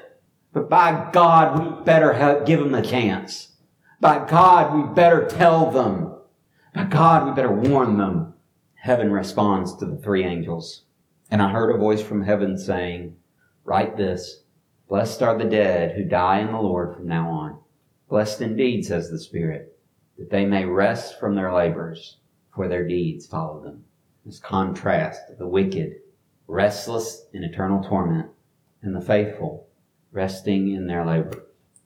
But 0.51 0.69
by 0.69 1.10
God, 1.13 1.58
we 1.58 1.84
better 1.86 2.43
give 2.45 2.60
them 2.60 2.73
the 2.73 2.82
chance. 2.82 3.53
By 4.01 4.27
God, 4.27 4.75
we 4.75 4.93
better 4.93 5.25
tell 5.25 5.71
them. 5.71 6.15
By 6.75 6.84
God, 6.84 7.27
we 7.27 7.34
better 7.34 7.51
warn 7.51 7.97
them. 7.97 8.34
Heaven 8.84 9.13
responds 9.13 9.78
to 9.78 9.86
the 9.86 9.96
three 9.96 10.26
angels. 10.26 10.84
And 11.32 11.41
I 11.41 11.52
heard 11.52 11.74
a 11.74 11.78
voice 11.78 12.02
from 12.02 12.24
heaven 12.24 12.58
saying, 12.58 13.15
Write 13.63 13.96
this 13.96 14.43
Blessed 14.89 15.24
are 15.24 15.38
the 15.38 15.46
dead 15.46 15.96
who 15.96 16.04
die 16.04 16.39
in 16.39 16.52
the 16.52 16.60
Lord 16.60 16.93
from 16.93 17.08
now 17.08 17.30
on. 17.30 17.60
Blessed 18.10 18.41
indeed, 18.41 18.84
says 18.84 19.10
the 19.10 19.19
Spirit, 19.19 19.80
that 20.17 20.30
they 20.32 20.46
may 20.46 20.65
rest 20.65 21.17
from 21.17 21.34
their 21.34 21.54
labors, 21.54 22.17
for 22.54 22.67
their 22.67 22.86
deeds 22.86 23.26
follow 23.26 23.63
them. 23.63 23.86
This 24.26 24.38
contrast 24.38 25.30
of 25.30 25.38
the 25.38 25.48
wicked, 25.48 26.02
restless 26.48 27.28
in 27.32 27.46
eternal 27.46 27.82
torment, 27.82 28.32
and 28.82 28.93
the 28.93 29.00
faithful, 29.00 29.65
resting 30.12 30.74
in 30.74 30.88
their 30.88 31.06
labor. 31.06 31.46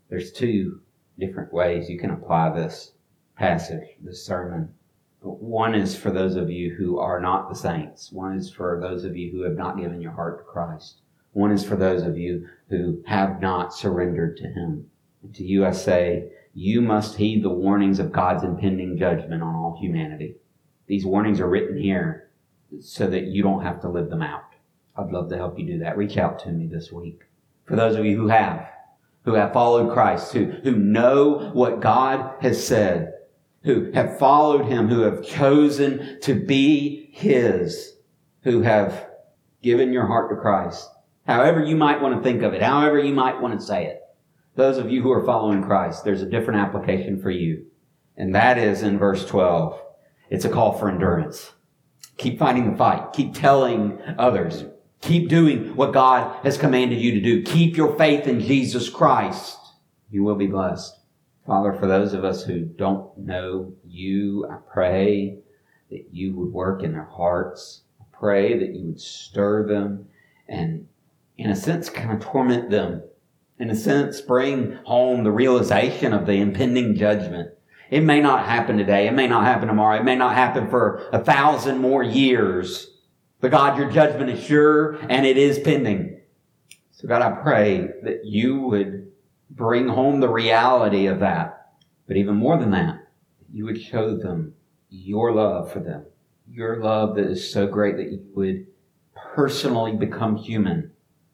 There's 0.10 0.32
two 0.32 0.82
different 1.20 1.54
ways 1.54 1.92
you 1.92 2.00
can 2.00 2.10
apply 2.10 2.50
this 2.50 2.94
passage, 3.36 3.88
this 4.02 4.26
sermon. 4.26 4.74
One 5.22 5.74
is 5.74 5.96
for 5.96 6.12
those 6.12 6.36
of 6.36 6.50
you 6.50 6.76
who 6.76 7.00
are 7.00 7.20
not 7.20 7.50
the 7.50 7.56
saints. 7.56 8.12
One 8.12 8.38
is 8.38 8.52
for 8.52 8.80
those 8.82 9.04
of 9.04 9.18
you 9.18 9.32
who 9.32 9.42
have 9.42 9.58
not 9.58 9.78
given 9.78 10.02
your 10.02 10.12
heart 10.12 10.40
to 10.40 10.44
Christ. 10.44 11.02
One 11.34 11.52
is 11.52 11.64
for 11.64 11.76
those 11.76 12.04
of 12.04 12.18
you 12.18 12.48
who 12.70 13.04
have 13.06 13.42
not 13.42 13.74
surrendered 13.74 14.38
to 14.38 14.48
Him. 14.48 14.90
To 15.34 15.44
you 15.44 15.66
I 15.66 15.72
say, 15.72 16.32
you 16.54 16.82
must 16.82 17.18
heed 17.18 17.44
the 17.44 17.50
warnings 17.50 18.00
of 18.00 18.12
God's 18.12 18.44
impending 18.44 18.98
judgment 18.98 19.44
on 19.44 19.56
all 19.56 19.78
humanity. 19.80 20.36
These 20.88 21.06
warnings 21.06 21.40
are 21.40 21.50
written 21.50 21.78
here 21.78 22.30
so 22.80 23.08
that 23.08 23.26
you 23.26 23.44
don't 23.44 23.64
have 23.64 23.82
to 23.82 23.90
live 23.90 24.10
them 24.10 24.22
out. 24.22 24.44
I'd 24.96 25.12
love 25.12 25.30
to 25.30 25.38
help 25.38 25.60
you 25.60 25.66
do 25.66 25.80
that. 25.80 25.98
Reach 25.98 26.18
out 26.18 26.40
to 26.40 26.52
me 26.52 26.68
this 26.68 26.92
week. 26.92 27.22
For 27.66 27.76
those 27.76 27.96
of 27.96 28.06
you 28.06 28.18
who 28.18 28.28
have, 28.30 28.68
who 29.26 29.34
have 29.34 29.54
followed 29.54 29.94
Christ, 29.94 30.34
who, 30.34 30.46
who 30.46 30.72
know 30.72 31.52
what 31.54 31.82
God 31.82 32.36
has 32.42 32.66
said, 32.66 33.14
who 33.68 33.92
have 33.92 34.18
followed 34.18 34.66
him, 34.66 34.88
who 34.88 35.02
have 35.02 35.26
chosen 35.26 36.20
to 36.22 36.34
be 36.34 37.10
his, 37.12 37.98
who 38.44 38.62
have 38.62 39.10
given 39.62 39.92
your 39.92 40.08
heart 40.08 40.30
to 40.30 40.38
Christ. 40.38 40.90
However 41.26 41.62
you 41.62 41.76
might 41.76 42.02
want 42.02 42.16
to 42.16 42.24
think 42.24 42.44
of 42.44 42.54
it, 42.54 42.62
however 42.62 42.98
you 42.98 43.14
might 43.14 43.42
want 43.42 43.60
to 43.60 43.66
say 43.66 43.86
it. 43.86 44.00
Those 44.56 44.78
of 44.78 44.90
you 44.90 45.02
who 45.02 45.12
are 45.12 45.26
following 45.26 45.62
Christ, 45.62 46.06
there's 46.06 46.22
a 46.22 46.30
different 46.30 46.62
application 46.62 47.22
for 47.22 47.30
you. 47.30 47.66
And 48.16 48.34
that 48.34 48.58
is 48.58 48.84
in 48.84 48.98
verse 48.98 49.26
12. 49.26 49.80
It's 50.30 50.46
a 50.46 50.50
call 50.50 50.72
for 50.72 50.90
endurance. 50.90 51.52
Keep 52.16 52.40
fighting 52.40 52.72
the 52.72 52.78
fight. 52.78 53.12
Keep 53.12 53.34
telling 53.34 54.00
others. 54.18 54.64
Keep 55.02 55.28
doing 55.28 55.76
what 55.76 55.94
God 55.94 56.42
has 56.46 56.58
commanded 56.58 57.02
you 57.02 57.12
to 57.12 57.22
do. 57.22 57.44
Keep 57.44 57.76
your 57.76 57.98
faith 57.98 58.28
in 58.28 58.40
Jesus 58.40 58.88
Christ. 58.90 59.58
You 60.10 60.24
will 60.24 60.36
be 60.36 60.48
blessed. 60.48 60.97
Father, 61.48 61.72
for 61.72 61.88
those 61.88 62.14
of 62.14 62.26
us 62.26 62.44
who 62.44 62.60
don't 62.60 63.18
know 63.18 63.72
you, 63.88 64.46
I 64.52 64.58
pray 64.70 65.38
that 65.90 66.08
you 66.12 66.36
would 66.36 66.52
work 66.52 66.84
in 66.84 66.92
their 66.92 67.06
hearts. 67.06 67.84
I 68.02 68.04
pray 68.12 68.60
that 68.60 68.76
you 68.76 68.88
would 68.88 69.00
stir 69.00 69.66
them 69.66 70.10
and, 70.50 70.90
in 71.38 71.50
a 71.50 71.56
sense, 71.56 71.90
kind 71.90 72.12
of 72.12 72.20
torment 72.20 72.70
them. 72.70 73.02
In 73.60 73.70
a 73.70 73.76
sense, 73.76 74.20
bring 74.20 74.74
home 74.84 75.24
the 75.24 75.32
realization 75.32 76.12
of 76.12 76.26
the 76.26 76.34
impending 76.34 76.96
judgment. 76.96 77.52
It 77.90 78.02
may 78.02 78.20
not 78.20 78.46
happen 78.46 78.78
today. 78.78 79.08
It 79.08 79.14
may 79.14 79.30
not 79.30 79.46
happen 79.46 79.70
tomorrow. 79.70 79.98
It 79.98 80.04
may 80.04 80.18
not 80.18 80.36
happen 80.36 80.70
for 80.70 81.08
a 81.14 81.24
thousand 81.24 81.78
more 81.78 82.04
years. 82.04 82.94
But 83.40 83.52
God, 83.52 83.78
your 83.78 83.90
judgment 83.90 84.30
is 84.32 84.44
sure 84.44 84.96
and 85.10 85.26
it 85.26 85.38
is 85.38 85.60
pending. 85.60 86.20
So 86.92 87.08
God, 87.08 87.22
I 87.22 87.32
pray 87.42 87.88
that 88.04 88.26
you 88.26 88.60
would 88.64 89.07
bring 89.58 89.88
home 89.88 90.20
the 90.20 90.30
reality 90.30 91.08
of 91.08 91.20
that. 91.20 91.72
But 92.08 92.16
even 92.16 92.36
more 92.36 92.58
than 92.58 92.72
that, 92.72 93.00
you 93.52 93.66
would 93.66 93.82
show 93.82 94.16
them 94.16 94.54
your 94.90 95.34
love 95.34 95.72
for 95.72 95.80
them. 95.80 96.06
Your 96.50 96.78
love 96.82 97.16
that 97.16 97.26
is 97.26 97.52
so 97.52 97.68
great 97.68 97.98
that 97.98 98.12
you 98.12 98.24
would 98.36 98.68
personally 99.16 99.96
become 99.96 100.38
human 100.38 100.92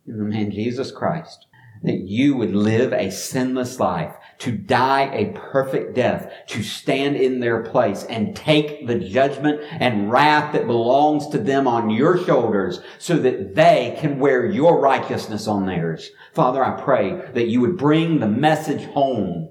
in 0.07 0.17
the 0.17 0.23
man 0.23 0.49
Jesus 0.49 0.91
Christ. 0.91 1.47
That 1.83 1.99
you 1.99 2.35
would 2.35 2.55
live 2.55 2.93
a 2.93 3.11
sinless 3.11 3.79
life, 3.79 4.15
to 4.39 4.51
die 4.51 5.09
a 5.13 5.37
perfect 5.37 5.95
death, 5.95 6.31
to 6.47 6.63
stand 6.63 7.15
in 7.17 7.39
their 7.39 7.61
place 7.63 8.03
and 8.05 8.35
take 8.35 8.87
the 8.87 8.97
judgment 8.97 9.61
and 9.69 10.09
wrath 10.09 10.53
that 10.53 10.65
belongs 10.65 11.27
to 11.27 11.37
them 11.37 11.67
on 11.67 11.89
your 11.89 12.17
shoulders 12.17 12.79
so 12.99 13.17
that 13.17 13.55
they 13.55 13.95
can 13.99 14.17
wear 14.17 14.45
your 14.45 14.79
righteousness 14.79 15.47
on 15.47 15.65
theirs. 15.65 16.09
Father, 16.33 16.63
I 16.63 16.81
pray 16.81 17.21
that 17.33 17.47
you 17.47 17.61
would 17.61 17.77
bring 17.77 18.19
the 18.19 18.27
message 18.27 18.85
home, 18.91 19.49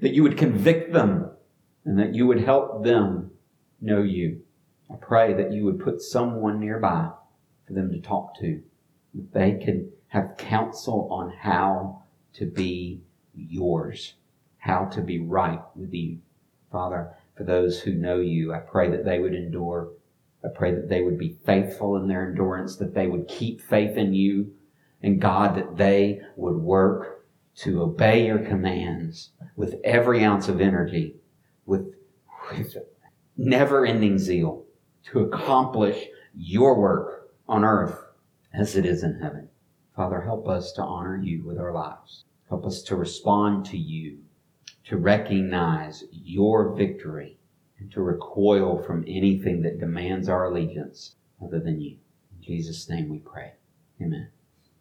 that 0.00 0.12
you 0.12 0.22
would 0.22 0.38
convict 0.38 0.92
them, 0.92 1.30
and 1.84 1.98
that 1.98 2.14
you 2.14 2.26
would 2.26 2.40
help 2.40 2.84
them 2.84 3.30
know 3.80 4.02
you. 4.02 4.42
I 4.90 4.96
pray 4.96 5.32
that 5.34 5.52
you 5.52 5.64
would 5.64 5.80
put 5.80 6.02
someone 6.02 6.60
nearby 6.60 7.10
for 7.66 7.72
them 7.72 7.90
to 7.90 8.00
talk 8.00 8.38
to, 8.40 8.62
that 9.14 9.32
they 9.32 9.64
could 9.64 9.90
have 10.12 10.36
counsel 10.36 11.08
on 11.10 11.30
how 11.30 12.02
to 12.34 12.44
be 12.44 13.00
yours, 13.34 14.12
how 14.58 14.84
to 14.84 15.00
be 15.00 15.18
right 15.18 15.62
with 15.74 15.94
you. 15.94 16.18
Father, 16.70 17.16
for 17.34 17.44
those 17.44 17.80
who 17.80 17.94
know 17.94 18.20
you, 18.20 18.52
I 18.52 18.58
pray 18.58 18.90
that 18.90 19.06
they 19.06 19.20
would 19.20 19.32
endure. 19.32 19.88
I 20.44 20.48
pray 20.48 20.74
that 20.74 20.90
they 20.90 21.00
would 21.00 21.16
be 21.16 21.38
faithful 21.46 21.96
in 21.96 22.08
their 22.08 22.28
endurance, 22.28 22.76
that 22.76 22.92
they 22.92 23.06
would 23.06 23.26
keep 23.26 23.62
faith 23.62 23.96
in 23.96 24.12
you, 24.12 24.52
and 25.02 25.18
God, 25.18 25.54
that 25.54 25.78
they 25.78 26.20
would 26.36 26.56
work 26.56 27.24
to 27.60 27.80
obey 27.80 28.26
your 28.26 28.40
commands 28.40 29.30
with 29.56 29.76
every 29.82 30.22
ounce 30.22 30.46
of 30.46 30.60
energy, 30.60 31.16
with, 31.64 31.94
with 32.50 32.76
never 33.38 33.86
ending 33.86 34.18
zeal 34.18 34.66
to 35.04 35.20
accomplish 35.20 36.04
your 36.36 36.78
work 36.78 37.30
on 37.48 37.64
earth 37.64 37.98
as 38.52 38.76
it 38.76 38.84
is 38.84 39.02
in 39.02 39.18
heaven. 39.18 39.48
Father, 39.94 40.22
help 40.22 40.48
us 40.48 40.72
to 40.72 40.82
honor 40.82 41.16
you 41.16 41.44
with 41.44 41.58
our 41.58 41.72
lives. 41.72 42.24
Help 42.48 42.64
us 42.64 42.82
to 42.82 42.96
respond 42.96 43.66
to 43.66 43.76
you, 43.76 44.18
to 44.84 44.96
recognize 44.96 46.04
your 46.10 46.74
victory, 46.74 47.38
and 47.78 47.90
to 47.92 48.00
recoil 48.00 48.82
from 48.82 49.04
anything 49.06 49.62
that 49.62 49.80
demands 49.80 50.28
our 50.28 50.46
allegiance 50.46 51.16
other 51.44 51.60
than 51.60 51.80
you. 51.80 51.96
In 52.36 52.42
Jesus' 52.42 52.88
name 52.88 53.08
we 53.08 53.18
pray. 53.18 53.52
Amen. 54.00 54.28